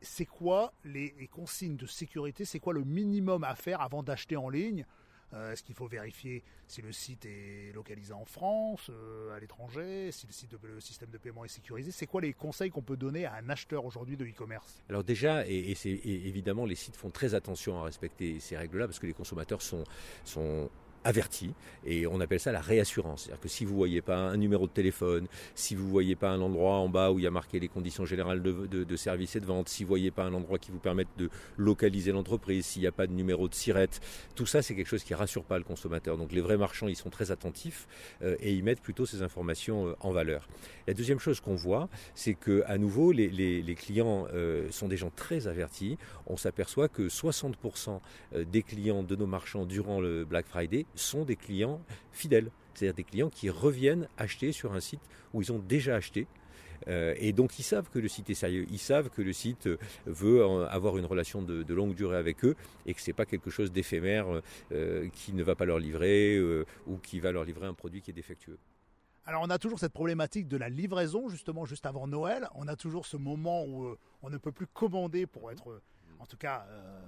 C'est 0.00 0.26
quoi 0.26 0.72
les, 0.84 1.28
consignes 1.30 1.76
de 1.76 1.86
sécurité? 1.86 2.44
C'est 2.44 2.60
quoi 2.60 2.72
le 2.72 2.84
minimum 2.84 3.44
à 3.44 3.54
faire 3.54 3.80
avant 3.80 4.02
d'acheter 4.02 4.36
en 4.36 4.48
ligne? 4.48 4.84
Est-ce 5.32 5.62
qu'il 5.62 5.76
faut 5.76 5.86
vérifier 5.86 6.42
si 6.66 6.82
le 6.82 6.90
site 6.90 7.24
est 7.24 7.70
localisé 7.72 8.12
en 8.12 8.24
France, 8.24 8.90
à 9.32 9.38
l'étranger, 9.38 10.10
si 10.10 10.26
le, 10.60 10.80
système 10.80 11.10
de 11.10 11.18
paiement 11.18 11.44
est 11.44 11.48
sécurisé? 11.48 11.92
C'est 11.92 12.06
quoi 12.06 12.20
les 12.20 12.32
conseils 12.32 12.70
qu'on 12.70 12.82
peut 12.82 12.96
donner 12.96 13.26
à 13.26 13.34
un 13.34 13.48
acheteur 13.48 13.84
aujourd'hui 13.84 14.16
de 14.16 14.24
e-commerce? 14.24 14.82
Alors 14.88 15.04
déjà, 15.04 15.46
et, 15.46 15.76
évidemment, 16.04 16.66
les 16.66 16.74
sites 16.74 16.96
font 16.96 17.10
très 17.10 17.36
attention 17.36 17.78
à 17.78 17.84
respecter 17.84 18.40
ces 18.40 18.56
règles-là 18.56 18.88
parce 18.88 18.98
que 18.98 19.06
les 19.06 19.12
consommateurs 19.12 19.62
sont 19.62 19.84
averti 21.04 21.52
et 21.84 22.06
on 22.06 22.20
appelle 22.20 22.40
ça 22.40 22.52
la 22.52 22.60
réassurance. 22.60 23.22
C'est-à-dire 23.22 23.40
que 23.40 23.48
si 23.48 23.64
vous 23.64 23.74
voyez 23.74 24.02
pas 24.02 24.16
un 24.16 24.36
numéro 24.36 24.66
de 24.66 24.72
téléphone, 24.72 25.26
si 25.54 25.74
vous 25.74 25.88
voyez 25.88 26.14
pas 26.14 26.30
un 26.30 26.40
endroit 26.40 26.74
en 26.74 26.88
bas 26.88 27.10
où 27.10 27.18
il 27.18 27.22
y 27.22 27.26
a 27.26 27.30
marqué 27.30 27.58
les 27.58 27.68
conditions 27.68 28.04
générales 28.04 28.42
de, 28.42 28.66
de, 28.66 28.96
service 28.96 29.36
et 29.36 29.40
de 29.40 29.46
vente, 29.46 29.68
si 29.68 29.84
vous 29.84 29.88
voyez 29.88 30.10
pas 30.10 30.24
un 30.24 30.34
endroit 30.34 30.58
qui 30.58 30.70
vous 30.70 30.78
permette 30.78 31.08
de 31.16 31.30
localiser 31.56 32.12
l'entreprise, 32.12 32.66
s'il 32.66 32.82
n'y 32.82 32.88
a 32.88 32.92
pas 32.92 33.06
de 33.06 33.12
numéro 33.12 33.48
de 33.48 33.54
sirette, 33.54 34.00
tout 34.34 34.46
ça 34.46 34.62
c'est 34.62 34.74
quelque 34.74 34.88
chose 34.88 35.04
qui 35.04 35.14
rassure 35.14 35.44
pas 35.44 35.58
le 35.58 35.64
consommateur. 35.64 36.18
Donc 36.18 36.32
les 36.32 36.40
vrais 36.40 36.58
marchands 36.58 36.88
ils 36.88 36.96
sont 36.96 37.10
très 37.10 37.30
attentifs 37.30 37.88
euh, 38.22 38.36
et 38.40 38.52
ils 38.52 38.62
mettent 38.62 38.82
plutôt 38.82 39.06
ces 39.06 39.22
informations 39.22 39.88
euh, 39.88 39.96
en 40.00 40.12
valeur. 40.12 40.48
La 40.86 40.94
deuxième 40.94 41.18
chose 41.18 41.40
qu'on 41.40 41.54
voit, 41.54 41.88
c'est 42.14 42.34
que 42.34 42.62
à 42.66 42.76
nouveau 42.76 43.12
les, 43.12 43.28
les, 43.28 43.62
les 43.62 43.74
clients 43.74 44.26
euh, 44.34 44.70
sont 44.70 44.88
des 44.88 44.96
gens 44.96 45.10
très 45.14 45.46
avertis. 45.46 45.96
On 46.26 46.36
s'aperçoit 46.36 46.88
que 46.88 47.08
60% 47.08 48.00
des 48.46 48.62
clients 48.62 49.02
de 49.02 49.16
nos 49.16 49.26
marchands 49.26 49.64
durant 49.64 50.00
le 50.00 50.24
Black 50.24 50.46
Friday 50.46 50.86
sont 50.94 51.24
des 51.24 51.36
clients 51.36 51.80
fidèles, 52.12 52.50
c'est-à-dire 52.74 52.94
des 52.94 53.04
clients 53.04 53.30
qui 53.30 53.50
reviennent 53.50 54.08
acheter 54.18 54.52
sur 54.52 54.72
un 54.72 54.80
site 54.80 55.00
où 55.32 55.42
ils 55.42 55.52
ont 55.52 55.58
déjà 55.58 55.96
acheté. 55.96 56.26
Euh, 56.88 57.14
et 57.18 57.32
donc 57.32 57.58
ils 57.58 57.62
savent 57.62 57.88
que 57.90 57.98
le 57.98 58.08
site 58.08 58.30
est 58.30 58.34
sérieux, 58.34 58.66
ils 58.70 58.78
savent 58.78 59.10
que 59.10 59.22
le 59.22 59.32
site 59.32 59.66
euh, 59.66 59.76
veut 60.06 60.42
avoir 60.68 60.96
une 60.96 61.04
relation 61.04 61.42
de, 61.42 61.74
longue 61.74 61.94
durée 61.94 62.16
avec 62.16 62.44
eux 62.44 62.56
et 62.86 62.94
que 62.94 63.00
c'est 63.00 63.12
pas 63.12 63.26
quelque 63.26 63.50
chose 63.50 63.70
d'éphémère 63.70 64.26
euh, 64.72 65.08
qui 65.12 65.32
ne 65.32 65.42
va 65.42 65.54
pas 65.54 65.64
leur 65.64 65.78
livrer 65.78 66.40
ou 66.86 66.96
qui 66.98 67.20
va 67.20 67.32
leur 67.32 67.44
livrer 67.44 67.66
un 67.66 67.74
produit 67.74 68.00
qui 68.00 68.10
est 68.10 68.14
défectueux. 68.14 68.58
Alors 69.26 69.42
on 69.44 69.50
a 69.50 69.58
toujours 69.58 69.78
cette 69.78 69.92
problématique 69.92 70.48
de 70.48 70.56
la 70.56 70.68
livraison 70.68 71.28
justement 71.28 71.64
juste 71.64 71.86
avant 71.86 72.06
Noël. 72.06 72.48
On 72.54 72.66
a 72.66 72.76
toujours 72.76 73.06
ce 73.06 73.16
moment 73.16 73.64
où 73.64 73.94
on 74.22 74.30
ne 74.30 74.38
peut 74.38 74.52
plus 74.52 74.66
commander 74.66 75.26
pour 75.26 75.50
être 75.50 75.80
en 76.20 76.26
tout 76.26 76.36
cas, 76.36 76.66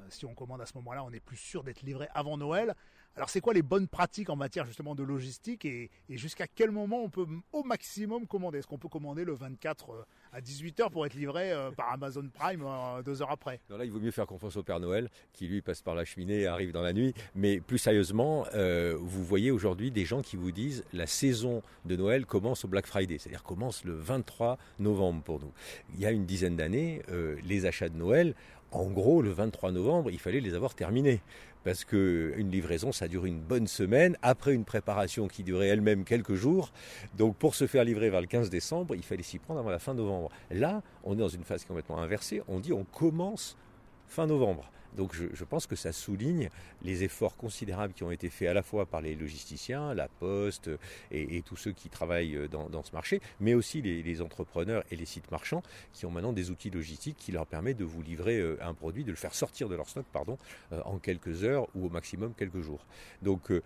si 0.08 0.24
on 0.24 0.34
commande 0.34 0.60
à 0.60 0.66
ce 0.66 0.72
moment-là, 0.76 1.04
on 1.04 1.10
est 1.12 1.20
plus 1.20 1.36
sûr 1.36 1.62
d'être 1.62 1.82
livré 1.82 2.08
avant 2.14 2.36
Noël. 2.36 2.74
Alors 3.14 3.28
c'est 3.28 3.42
quoi 3.42 3.52
les 3.52 3.62
bonnes 3.62 3.88
pratiques 3.88 4.30
en 4.30 4.36
matière 4.36 4.64
justement 4.64 4.94
de 4.94 5.02
logistique 5.02 5.66
et, 5.66 5.90
jusqu'à 6.08 6.46
quel 6.46 6.70
moment 6.70 7.02
on 7.02 7.10
peut 7.10 7.26
au 7.52 7.62
maximum 7.62 8.26
commander? 8.26 8.58
Est-ce 8.58 8.66
qu'on 8.66 8.78
peut 8.78 8.88
commander 8.88 9.24
le 9.24 9.34
24 9.34 9.90
euh, 9.90 10.02
à 10.32 10.40
18h 10.40 10.90
pour 10.90 11.04
être 11.04 11.14
livré 11.14 11.52
euh, 11.52 11.70
par 11.72 11.92
Amazon 11.92 12.26
Prime 12.32 12.62
euh, 12.64 13.02
deux 13.02 13.20
heures 13.20 13.30
après? 13.30 13.60
Là, 13.68 13.84
il 13.84 13.90
vaut 13.90 14.00
mieux 14.00 14.10
faire 14.10 14.26
confiance 14.26 14.56
au 14.56 14.62
Père 14.62 14.80
Noël 14.80 15.10
qui 15.34 15.46
lui 15.46 15.60
passe 15.60 15.82
par 15.82 15.94
la 15.94 16.06
cheminée 16.06 16.40
et 16.40 16.46
arrive 16.46 16.72
dans 16.72 16.80
la 16.80 16.94
nuit. 16.94 17.12
Mais 17.34 17.60
plus 17.60 17.78
sérieusement, 17.78 18.46
vous 18.54 19.24
voyez 19.24 19.50
aujourd'hui 19.50 19.90
des 19.90 20.04
gens 20.04 20.22
qui 20.22 20.36
vous 20.36 20.52
disent 20.52 20.84
la 20.92 21.06
saison 21.06 21.62
de 21.84 21.96
Noël 21.96 22.26
commence 22.26 22.64
au 22.64 22.68
Black 22.68 22.86
Friday, 22.86 23.18
c'est-à-dire 23.18 23.42
commence 23.42 23.84
le 23.84 23.94
23 23.94 24.58
novembre 24.78 25.22
pour 25.22 25.40
nous. 25.40 25.52
Il 25.94 26.00
y 26.00 26.06
a 26.06 26.10
une 26.10 26.24
dizaine 26.24 26.56
d'années, 26.56 27.02
les 27.44 27.66
achats 27.66 27.88
de 27.88 27.96
Noël, 27.96 28.34
en 28.72 28.90
gros, 28.90 29.22
le 29.22 29.30
23 29.30 29.72
novembre, 29.72 30.10
il 30.10 30.18
fallait 30.18 30.40
les 30.40 30.54
avoir 30.54 30.74
terminés 30.74 31.20
parce 31.64 31.84
que 31.84 32.32
une 32.36 32.50
livraison, 32.50 32.90
ça 32.90 33.06
dure 33.06 33.24
une 33.24 33.40
bonne 33.40 33.66
semaine, 33.66 34.16
après 34.22 34.52
une 34.52 34.64
préparation 34.64 35.28
qui 35.28 35.44
durait 35.44 35.68
elle-même 35.68 36.04
quelques 36.04 36.34
jours. 36.34 36.72
Donc 37.16 37.36
pour 37.36 37.54
se 37.54 37.66
faire 37.66 37.84
livrer 37.84 38.10
vers 38.10 38.20
le 38.20 38.26
15 38.26 38.50
décembre, 38.50 38.96
il 38.96 39.02
fallait 39.02 39.22
s'y 39.22 39.38
prendre 39.38 39.60
avant 39.60 39.70
la 39.70 39.78
fin 39.78 39.94
novembre. 39.94 40.30
Là, 40.50 40.82
on 41.04 41.14
est 41.14 41.20
dans 41.20 41.28
une 41.28 41.44
phase 41.44 41.64
complètement 41.64 41.98
inversée. 41.98 42.42
On 42.48 42.58
dit 42.58 42.72
on 42.72 42.84
commence 42.84 43.56
fin 44.08 44.26
novembre. 44.26 44.70
Donc 44.96 45.14
je, 45.14 45.44
pense 45.44 45.66
que 45.66 45.76
ça 45.76 45.92
souligne 45.92 46.48
les 46.82 47.04
efforts 47.04 47.36
considérables 47.36 47.92
qui 47.94 48.04
ont 48.04 48.10
été 48.10 48.30
faits 48.30 48.48
à 48.48 48.54
la 48.54 48.62
fois 48.62 48.86
par 48.86 49.00
les 49.00 49.14
logisticiens, 49.14 49.94
la 49.94 50.08
Poste 50.08 50.70
et, 51.10 51.42
tous 51.42 51.56
ceux 51.56 51.72
qui 51.72 51.88
travaillent 51.88 52.48
dans, 52.50 52.82
ce 52.82 52.92
marché, 52.92 53.20
mais 53.40 53.54
aussi 53.54 53.82
les, 53.82 54.22
entrepreneurs 54.22 54.84
et 54.90 54.96
les 54.96 55.06
sites 55.06 55.30
marchands 55.30 55.62
qui 55.92 56.06
ont 56.06 56.10
maintenant 56.10 56.32
des 56.32 56.50
outils 56.50 56.70
logistiques 56.70 57.16
qui 57.16 57.32
leur 57.32 57.46
permettent 57.46 57.78
de 57.78 57.84
vous 57.84 58.02
livrer 58.02 58.38
euh, 58.38 58.58
un 58.62 58.74
produit, 58.74 59.04
de 59.04 59.10
le 59.10 59.16
faire 59.16 59.34
sortir 59.34 59.68
de 59.68 59.74
leur 59.74 59.88
stock 59.88 60.04
pardon, 60.12 60.38
euh, 60.72 60.80
en 60.84 60.98
quelques 60.98 61.44
heures 61.44 61.66
ou 61.74 61.86
au 61.86 61.88
maximum 61.88 62.34
quelques 62.34 62.60
jours. 62.60 62.84
Donc 63.22 63.50
euh, 63.50 63.62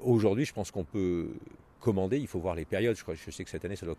aujourd'hui, 0.00 0.44
je 0.44 0.52
pense 0.52 0.70
qu'on 0.70 0.84
peut 0.84 1.30
commander, 1.80 2.18
il 2.18 2.26
faut 2.26 2.40
voir 2.40 2.54
les 2.54 2.64
périodes. 2.64 2.96
Je, 2.96 3.30
sais 3.30 3.44
que 3.44 3.50
cette 3.50 3.64
année, 3.64 3.76
ça 3.76 3.86
doit, 3.86 3.96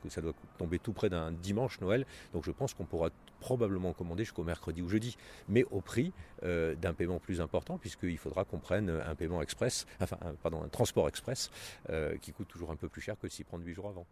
tomber 0.57 0.79
tout 0.79 0.93
près 0.93 1.09
d'un 1.09 1.31
dimanche 1.31 1.79
Noël. 1.81 2.05
Donc 2.33 2.43
je 2.45 2.51
pense 2.51 2.73
qu'on 2.73 2.85
pourra 2.85 3.09
probablement 3.39 3.93
commander 3.93 4.23
jusqu'au 4.23 4.43
mercredi 4.43 4.81
ou 4.81 4.89
jeudi, 4.89 5.17
mais 5.47 5.63
au 5.71 5.81
prix 5.81 6.11
euh, 6.43 6.75
d'un 6.75 6.93
paiement 6.93 7.19
plus 7.19 7.41
important, 7.41 7.77
puisqu'il 7.77 8.17
faudra 8.17 8.45
qu'on 8.45 8.59
prenne 8.59 8.89
un 8.89 9.15
paiement 9.15 9.41
express, 9.41 9.85
enfin, 10.01 10.17
pardon, 10.41 10.63
un 10.63 10.67
transport 10.67 11.07
express, 11.07 11.51
euh, 11.89 12.17
qui 12.17 12.31
coûte 12.31 12.47
toujours 12.47 12.71
un 12.71 12.75
peu 12.75 12.89
plus 12.89 13.01
cher 13.01 13.17
que 13.19 13.27
s'y 13.29 13.43
prendre 13.43 13.65
huit 13.65 13.73
jours 13.73 13.89
avant. 13.89 14.05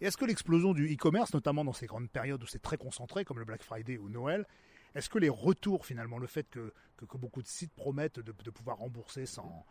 Est-ce 0.00 0.16
que 0.16 0.24
l'explosion 0.24 0.74
du 0.74 0.92
e-commerce, 0.94 1.34
notamment 1.34 1.64
dans 1.64 1.72
ces 1.72 1.86
grandes 1.86 2.08
périodes 2.08 2.42
où 2.42 2.46
c'est 2.46 2.62
très 2.62 2.76
concentré, 2.76 3.24
comme 3.24 3.38
le 3.38 3.44
Black 3.44 3.62
Friday 3.62 3.98
ou 3.98 4.08
Noël, 4.08 4.46
est-ce 4.94 5.08
que 5.08 5.18
les 5.18 5.28
retours 5.28 5.84
finalement, 5.84 6.18
le 6.18 6.26
fait 6.26 6.48
que, 6.48 6.72
que, 6.96 7.16
beaucoup 7.16 7.42
de 7.42 7.48
sites 7.48 7.72
promettent 7.72 8.20
de 8.20 8.50
pouvoir 8.50 8.78
rembourser 8.78 9.26
sans, 9.26 9.66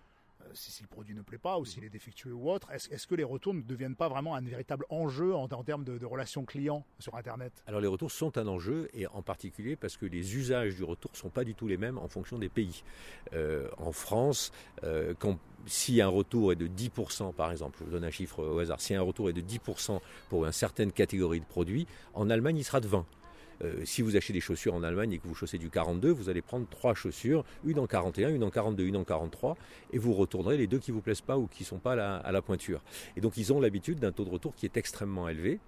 si, 0.53 0.81
le 0.81 0.87
produit 0.87 1.15
ne 1.15 1.21
plaît 1.21 1.37
pas 1.37 1.57
ou 1.59 1.65
s'il 1.65 1.83
est 1.83 1.89
défectueux 1.89 2.33
ou 2.33 2.49
autre, 2.49 2.69
est-ce 2.71 3.07
que 3.07 3.15
les 3.15 3.23
retours 3.23 3.53
ne 3.53 3.61
deviennent 3.61 3.95
pas 3.95 4.09
vraiment 4.09 4.35
un 4.35 4.41
véritable 4.41 4.85
enjeu 4.89 5.35
en, 5.35 5.47
termes 5.47 5.83
de, 5.83 6.05
relations 6.05 6.45
clients 6.45 6.85
sur 6.99 7.15
Internet? 7.15 7.51
Alors 7.67 7.81
les 7.81 7.87
retours 7.87 8.11
sont 8.11 8.37
un 8.37 8.47
enjeu 8.47 8.89
et 8.93 9.07
en 9.07 9.21
particulier 9.21 9.75
parce 9.75 9.97
que 9.97 10.05
les 10.05 10.35
usages 10.35 10.75
du 10.75 10.83
retour 10.83 11.11
ne 11.11 11.17
sont 11.17 11.29
pas 11.29 11.43
du 11.43 11.55
tout 11.55 11.67
les 11.67 11.77
mêmes 11.77 11.97
en 11.97 12.07
fonction 12.07 12.37
des 12.37 12.49
pays. 12.49 12.83
Euh, 13.33 13.69
en 13.77 13.91
France, 13.91 14.51
euh, 14.83 15.13
si 15.65 16.01
un 16.01 16.07
retour 16.07 16.51
est 16.51 16.55
de 16.55 16.67
10% 16.67 17.33
par 17.33 17.51
exemple, 17.51 17.77
je 17.79 17.85
vous 17.85 17.91
donne 17.91 18.05
un 18.05 18.11
chiffre 18.11 18.43
au 18.43 18.59
hasard, 18.59 18.79
si 18.81 18.95
un 18.95 19.01
retour 19.01 19.29
est 19.29 19.33
de 19.33 19.41
10% 19.41 19.99
pour 20.29 20.45
une 20.45 20.51
certaine 20.51 20.91
catégorie 20.91 21.39
de 21.39 21.45
produits, 21.45 21.87
en 22.13 22.29
Allemagne 22.29 22.57
il 22.57 22.63
sera 22.63 22.79
de 22.79 22.87
20%. 22.87 23.03
Euh, 23.63 23.81
si 23.85 24.01
vous 24.01 24.15
achetez 24.15 24.33
des 24.33 24.39
chaussures 24.39 24.73
en 24.73 24.83
Allemagne 24.83 25.13
et 25.13 25.17
que 25.17 25.27
vous 25.27 25.35
chaussez 25.35 25.57
du 25.57 25.69
42, 25.69 26.11
vous 26.11 26.29
allez 26.29 26.41
prendre 26.41 26.67
trois 26.69 26.93
chaussures, 26.93 27.43
une 27.65 27.79
en 27.79 27.87
41, 27.87 28.29
une 28.29 28.43
en 28.43 28.49
42, 28.49 28.83
une 28.83 28.97
en 28.97 29.03
43, 29.03 29.57
et 29.93 29.97
vous 29.97 30.13
retournerez 30.13 30.57
les 30.57 30.67
deux 30.67 30.79
qui 30.79 30.91
vous 30.91 31.01
plaisent 31.01 31.21
pas 31.21 31.37
ou 31.37 31.47
qui 31.47 31.63
sont 31.63 31.79
pas 31.79 31.93
à 31.93 32.31
la, 32.31 32.41
pointure. 32.41 32.81
Et 33.15 33.21
donc 33.21 33.37
ils 33.37 33.51
ont 33.51 33.59
l'habitude 33.59 33.99
d'un 33.99 34.11
taux 34.11 34.23
de 34.23 34.29
retour 34.29 34.55
qui 34.55 34.65
est 34.65 34.77
extrêmement 34.77 35.27
élevé 35.27 35.59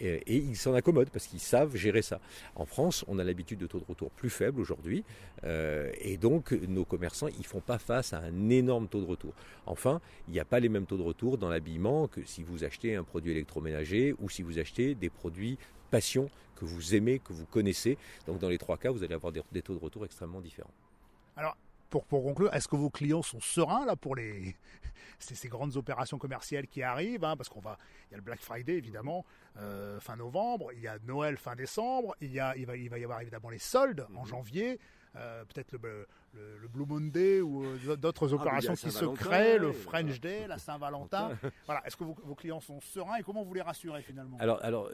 et, 0.00 0.36
ils 0.36 0.56
s'en 0.56 0.74
accommodent 0.74 1.10
parce 1.10 1.26
qu'ils 1.26 1.40
savent 1.40 1.74
gérer 1.74 2.02
ça. 2.02 2.20
En 2.54 2.66
France, 2.66 3.04
on 3.08 3.18
a 3.18 3.24
l'habitude 3.24 3.58
de 3.58 3.66
taux 3.66 3.80
de 3.80 3.84
retour 3.84 4.10
plus 4.10 4.30
faible 4.30 4.60
aujourd'hui, 4.60 5.04
euh, 5.44 5.90
et 6.00 6.16
donc 6.16 6.52
nos 6.52 6.84
commerçants, 6.84 7.28
ils 7.38 7.46
font 7.46 7.60
pas 7.60 7.78
face 7.78 8.12
à 8.12 8.18
un 8.18 8.48
énorme 8.50 8.86
taux 8.86 9.00
de 9.00 9.06
retour. 9.06 9.32
Enfin, 9.66 10.00
il 10.28 10.34
n'y 10.34 10.40
a 10.40 10.44
pas 10.44 10.60
les 10.60 10.68
mêmes 10.68 10.86
taux 10.86 10.98
de 10.98 11.02
retour 11.02 11.38
dans 11.38 11.48
l'habillement 11.48 12.06
que 12.06 12.24
si 12.24 12.42
vous 12.42 12.62
achetez 12.62 12.94
un 12.94 13.04
produit 13.04 13.32
électroménager 13.32 14.14
ou 14.20 14.28
si 14.28 14.42
vous 14.42 14.58
achetez 14.58 14.94
des 14.94 15.10
produits 15.10 15.58
passion 15.88 16.30
que 16.56 16.64
vous 16.64 16.94
aimez, 16.94 17.18
que 17.20 17.32
vous 17.32 17.46
connaissez. 17.46 17.98
Donc 18.26 18.38
dans 18.38 18.48
les 18.48 18.58
trois 18.58 18.76
cas, 18.76 18.90
vous 18.90 19.02
allez 19.02 19.14
avoir 19.14 19.32
des, 19.32 19.62
taux 19.62 19.74
de 19.74 19.80
retour 19.80 20.04
extrêmement 20.04 20.40
différents. 20.40 20.74
Alors, 21.36 21.56
pour, 21.90 22.04
pour 22.04 22.22
conclure, 22.22 22.52
est-ce 22.54 22.68
que 22.68 22.76
vos 22.76 22.90
clients 22.90 23.22
sont 23.22 23.40
sereins 23.40 23.86
là 23.86 23.96
pour 23.96 24.14
les 24.16 24.56
ces, 25.18 25.48
grandes 25.48 25.76
opérations 25.76 26.18
commerciales 26.18 26.66
qui 26.66 26.82
arrivent 26.82 27.24
hein, 27.24 27.36
Parce 27.36 27.48
qu'on 27.48 27.60
va, 27.60 27.78
il 28.08 28.12
y 28.12 28.14
a 28.14 28.16
le 28.18 28.22
Black 28.22 28.40
Friday 28.40 28.74
évidemment 28.74 29.24
euh, 29.56 29.98
fin 30.00 30.16
novembre, 30.16 30.70
il 30.74 30.80
y 30.80 30.88
a 30.88 30.98
Noël 31.06 31.36
fin 31.36 31.56
décembre, 31.56 32.14
il 32.20 32.32
y 32.32 32.40
a, 32.40 32.56
il 32.56 32.66
va, 32.66 32.76
il 32.76 32.90
va 32.90 32.98
y 32.98 33.04
avoir 33.04 33.20
évidemment 33.20 33.50
les 33.50 33.58
soldes 33.58 34.06
en 34.14 34.22
mhm. 34.22 34.26
janvier. 34.26 34.80
Euh, 35.16 35.44
peut-être 35.46 35.72
le, 35.72 36.06
le, 36.34 36.68
Blue 36.68 36.84
Monday 36.86 37.40
ou 37.40 37.64
euh, 37.64 37.96
d'autres 37.96 38.32
ah, 38.32 38.36
opérations 38.36 38.74
qui 38.74 38.90
se 38.90 39.04
créent, 39.06 39.58
le 39.58 39.72
French 39.72 40.20
Day, 40.20 40.46
la 40.46 40.58
Saint-Valentin. 40.58 41.30
voilà. 41.66 41.82
Est-ce 41.86 41.96
que 41.96 42.04
vos, 42.04 42.34
clients 42.34 42.60
sont 42.60 42.80
sereins 42.80 43.16
et 43.16 43.22
comment 43.22 43.42
vous 43.42 43.54
les 43.54 43.62
rassurez 43.62 44.02
finalement? 44.02 44.36
Alors, 44.38 44.62
alors 44.62 44.90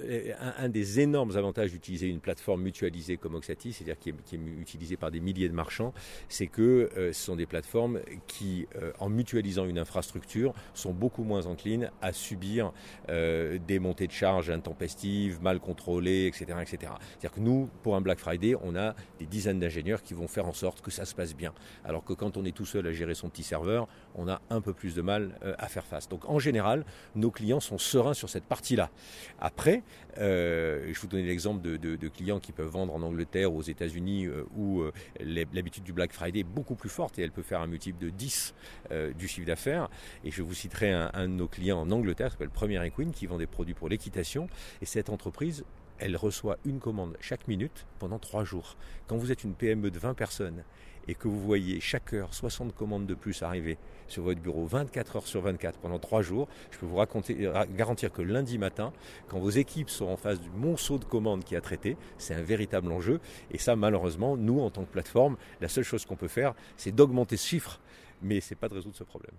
un, 0.59 0.69
des 0.69 1.01
énormes 1.01 1.37
avantages 1.37 1.73
d'utiliser 1.73 2.09
une 2.09 2.21
plateforme 2.21 2.63
mutualisée 2.63 3.17
comme 3.17 3.35
Oxati, 3.35 3.73
c'est-à-dire 3.73 3.99
qui 3.99 4.11
est, 4.11 4.37
utilisée 4.61 4.97
par 4.97 5.11
des 5.11 5.21
milliers 5.21 5.49
de 5.49 5.55
marchands, 5.55 5.93
c'est 6.29 6.47
que 6.47 6.91
ce 6.95 7.13
sont 7.13 7.37
des 7.37 7.47
plateformes 7.47 8.01
qui, 8.27 8.67
en 8.99 9.09
mutualisant 9.09 9.67
une 9.67 9.79
infrastructure, 9.79 10.55
sont 10.75 10.93
beaucoup 10.93 11.25
moins 11.25 11.47
enclines 11.47 11.91
à 12.01 12.13
subir 12.13 12.73
des 13.09 13.79
montées 13.81 14.07
de 14.07 14.13
charges 14.13 14.51
intempestives, 14.51 15.43
mal 15.43 15.61
contrôlées, 15.61 16.27
etc. 16.27 16.59
etc. 16.63 16.93
C'est-à-dire 17.19 17.33
que 17.33 17.41
nous, 17.41 17.69
pour 17.83 17.97
un 17.97 18.01
Black 18.01 18.19
Friday, 18.19 18.55
on 18.63 18.77
a 18.77 18.95
des 19.19 19.27
dizaines 19.27 19.59
d'ingénieurs 19.59 20.03
qui 20.03 20.15
vont 20.15 20.29
faire 20.29 20.47
en 20.47 20.53
sorte 20.53 20.81
que 20.81 20.91
ça 20.91 21.05
se 21.05 21.15
passe 21.15 21.24
bien. 21.33 21.55
Alors 21.85 22.05
que 22.05 22.13
quand 22.13 22.37
on 22.37 22.45
est 22.45 22.55
tout 22.55 22.67
seul 22.67 22.87
à 22.87 22.93
gérer 22.93 23.15
son 23.15 23.31
petit 23.31 23.43
serveur, 23.43 23.89
on 24.15 24.29
a 24.29 24.43
un 24.51 24.61
peu 24.61 24.75
plus 24.75 24.95
de 24.95 25.01
mal 25.01 25.39
euh, 25.43 25.55
à 25.59 25.69
faire 25.69 25.87
face. 25.87 26.09
Donc 26.09 26.29
en 26.29 26.39
général, 26.39 26.85
nos 27.15 27.31
clients 27.31 27.61
sont 27.61 27.79
sereins 27.79 28.15
sur 28.15 28.29
cette 28.29 28.45
partie-là. 28.45 28.91
Après, 29.41 29.83
euh, 30.19 30.91
je 30.93 31.01
vous 31.01 31.07
donner 31.07 31.25
l'exemple 31.25 31.63
de, 31.63 32.09
clients 32.09 32.39
qui 32.39 32.53
peuvent 32.53 32.69
vendre 32.69 32.95
en 32.95 33.03
Angleterre 33.03 33.53
ou 33.53 33.59
aux 33.59 33.63
États-Unis 33.63 34.27
euh, 34.27 34.45
où 34.57 34.85
l'habitude 35.21 35.85
du 35.85 35.93
Black 35.93 36.13
Friday 36.13 36.41
est 36.41 36.45
beaucoup 36.45 36.75
plus 36.75 36.91
forte 36.91 37.19
et 37.19 37.23
elle 37.23 37.33
peut 37.33 37.43
faire 37.43 37.61
un 37.61 37.67
multiple 37.67 38.03
de 38.03 38.11
10 38.11 38.55
du 39.17 39.27
chiffre 39.27 39.47
d'affaires. 39.47 39.89
Et 40.25 40.31
je 40.31 40.43
vous 40.43 40.55
citerai 40.55 40.93
un, 40.93 41.11
de 41.23 41.27
nos 41.35 41.49
clients 41.49 41.81
en 41.81 41.91
Angleterre 41.91 42.29
qui 42.29 42.33
s'appelle 42.33 42.51
Premier 42.51 42.85
Equine 42.85 43.13
qui 43.13 43.27
vend 43.27 43.39
des 43.39 43.47
produits 43.47 43.75
pour 43.75 43.89
l'équitation. 43.89 44.49
Et 44.83 44.87
cette 44.87 45.09
entreprise 45.09 45.65
elle 45.99 46.17
reçoit 46.17 46.59
une 46.65 46.81
commande 46.81 47.17
chaque 47.21 47.47
minute 47.49 47.87
pendant 47.99 48.19
trois 48.19 48.45
jours. 48.45 48.77
Quand 49.07 49.17
vous 49.17 49.31
êtes 49.31 49.45
une 49.45 49.55
PME 49.55 49.91
de 49.91 49.99
20 49.99 50.15
personnes 50.15 50.65
et 51.09 51.15
que 51.15 51.29
vous 51.29 51.41
voyez 51.41 51.81
chaque 51.81 52.13
heure 52.13 52.33
60 52.35 52.75
commandes 52.75 53.07
de 53.07 53.15
plus 53.15 53.43
arriver 53.43 53.79
sur 54.09 54.23
votre 54.23 54.41
bureau 54.41 54.67
24 54.67 55.17
heures 55.17 55.27
sur 55.27 55.41
24 55.41 55.79
pendant 55.79 55.99
trois 55.99 56.23
jours, 56.23 56.49
je 56.71 56.79
peux 56.79 56.87
vous 56.87 56.97
raconter, 56.97 57.51
garantir 57.77 58.13
que 58.13 58.23
lundi 58.23 58.59
matin, 58.59 58.93
quand 59.29 59.39
vos 59.39 59.51
équipes 59.51 59.91
sont 59.91 60.07
en 60.07 60.17
face 60.17 60.41
du 60.41 60.51
monceau 60.51 60.99
de 60.99 61.05
commandes 61.05 61.45
qui 61.45 61.57
a 61.57 61.61
traité, 61.61 61.97
c'est 62.19 62.35
un 62.35 62.43
véritable 62.43 62.91
enjeu. 62.93 63.21
Et 63.51 63.59
ça, 63.59 63.77
malheureusement, 63.77 64.37
nous, 64.37 64.61
en 64.61 64.71
tant 64.71 64.85
que 64.85 64.93
plateforme, 64.93 65.37
la 65.61 65.69
seule 65.69 65.85
chose 65.85 66.05
qu'on 66.05 66.17
peut 66.17 66.29
faire, 66.29 66.55
c'est 66.77 66.93
d'augmenter 66.93 67.37
ce 67.37 67.47
chiffre, 67.47 67.81
mais 68.23 68.41
ce 68.41 68.51
n'est 68.51 68.59
pas 68.59 68.69
de 68.69 68.75
résoudre 68.75 68.97
ce 68.97 69.05
problème. 69.05 69.35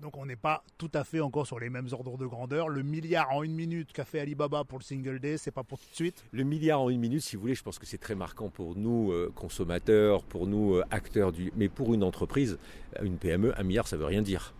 Donc 0.00 0.16
on 0.16 0.26
n'est 0.26 0.36
pas 0.36 0.62
tout 0.76 0.90
à 0.94 1.02
fait 1.02 1.20
encore 1.20 1.46
sur 1.46 1.58
les 1.58 1.70
mêmes 1.70 1.88
ordres 1.92 2.16
de 2.16 2.26
grandeur. 2.26 2.68
Le 2.68 2.82
milliard 2.82 3.30
en 3.32 3.42
une 3.42 3.54
minute 3.54 3.92
qu'a 3.92 4.04
fait 4.04 4.20
Alibaba 4.20 4.64
pour 4.64 4.78
le 4.78 4.84
single 4.84 5.18
day, 5.18 5.36
c'est 5.36 5.50
pas 5.50 5.64
pour 5.64 5.78
tout 5.78 5.90
de 5.90 5.94
suite. 5.94 6.24
Le 6.32 6.44
milliard 6.44 6.80
en 6.80 6.88
une 6.88 7.00
minute, 7.00 7.22
si 7.22 7.36
vous 7.36 7.42
voulez, 7.42 7.54
je 7.54 7.62
pense 7.62 7.78
que 7.78 7.86
c'est 7.86 7.98
très 7.98 8.14
marquant 8.14 8.48
pour 8.48 8.76
nous 8.76 9.10
euh, 9.10 9.32
consommateurs, 9.34 10.22
pour 10.22 10.46
nous 10.46 10.76
euh, 10.76 10.84
acteurs 10.90 11.32
du. 11.32 11.52
Mais 11.56 11.68
pour 11.68 11.94
une 11.94 12.04
entreprise, 12.04 12.58
une 13.02 13.18
PME, 13.18 13.58
un 13.58 13.62
milliard, 13.64 13.88
ça 13.88 13.96
veut 13.96 14.04
rien 14.04 14.22
dire. 14.22 14.54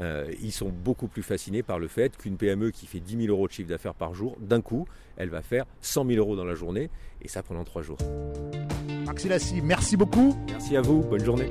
Euh, 0.00 0.32
ils 0.42 0.52
sont 0.52 0.70
beaucoup 0.70 1.08
plus 1.08 1.22
fascinés 1.22 1.62
par 1.62 1.78
le 1.78 1.88
fait 1.88 2.16
qu'une 2.16 2.36
PME 2.36 2.70
qui 2.70 2.86
fait 2.86 3.00
10 3.00 3.26
000 3.26 3.28
euros 3.28 3.46
de 3.46 3.52
chiffre 3.52 3.68
d'affaires 3.68 3.94
par 3.94 4.14
jour, 4.14 4.36
d'un 4.40 4.60
coup, 4.60 4.86
elle 5.16 5.28
va 5.28 5.42
faire 5.42 5.66
100 5.80 6.06
000 6.06 6.18
euros 6.18 6.36
dans 6.36 6.44
la 6.44 6.54
journée, 6.54 6.90
et 7.22 7.28
ça 7.28 7.42
pendant 7.42 7.64
trois 7.64 7.82
jours. 7.82 7.98
Maxi 9.06 9.28
Lassie, 9.28 9.60
merci 9.62 9.96
beaucoup. 9.96 10.36
Merci 10.48 10.76
à 10.76 10.80
vous, 10.80 11.02
bonne 11.02 11.24
journée. 11.24 11.50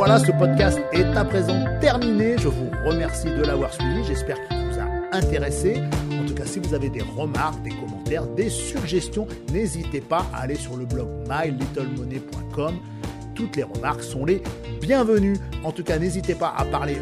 Voilà, 0.00 0.18
ce 0.18 0.32
podcast 0.32 0.80
est 0.94 1.14
à 1.14 1.26
présent 1.26 1.62
terminé. 1.78 2.38
Je 2.38 2.48
vous 2.48 2.70
remercie 2.86 3.26
de 3.26 3.42
l'avoir 3.42 3.70
suivi. 3.70 4.02
J'espère 4.02 4.38
qu'il 4.48 4.56
vous 4.56 4.78
a 4.78 5.14
intéressé. 5.14 5.76
En 6.10 6.24
tout 6.26 6.32
cas, 6.32 6.46
si 6.46 6.58
vous 6.58 6.72
avez 6.72 6.88
des 6.88 7.02
remarques, 7.02 7.60
des 7.62 7.68
commentaires, 7.68 8.24
des 8.28 8.48
suggestions, 8.48 9.26
n'hésitez 9.52 10.00
pas 10.00 10.24
à 10.32 10.44
aller 10.44 10.54
sur 10.54 10.78
le 10.78 10.86
blog 10.86 11.06
mylittlemoney.com. 11.28 12.76
Toutes 13.34 13.56
les 13.56 13.62
remarques 13.62 14.02
sont 14.02 14.24
les 14.24 14.42
bienvenues. 14.80 15.36
En 15.64 15.70
tout 15.70 15.84
cas, 15.84 15.98
n'hésitez 15.98 16.34
pas 16.34 16.54
à 16.56 16.64
parler 16.64 16.96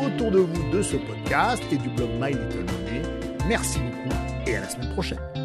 autour 0.00 0.30
de 0.30 0.38
vous 0.38 0.70
de 0.70 0.80
ce 0.80 0.94
podcast 0.94 1.60
et 1.72 1.76
du 1.76 1.88
blog 1.88 2.10
My 2.20 2.28
Little 2.28 2.66
Money. 2.66 3.02
Merci 3.48 3.80
beaucoup 3.80 4.16
et 4.46 4.56
à 4.58 4.60
la 4.60 4.68
semaine 4.68 4.92
prochaine. 4.92 5.43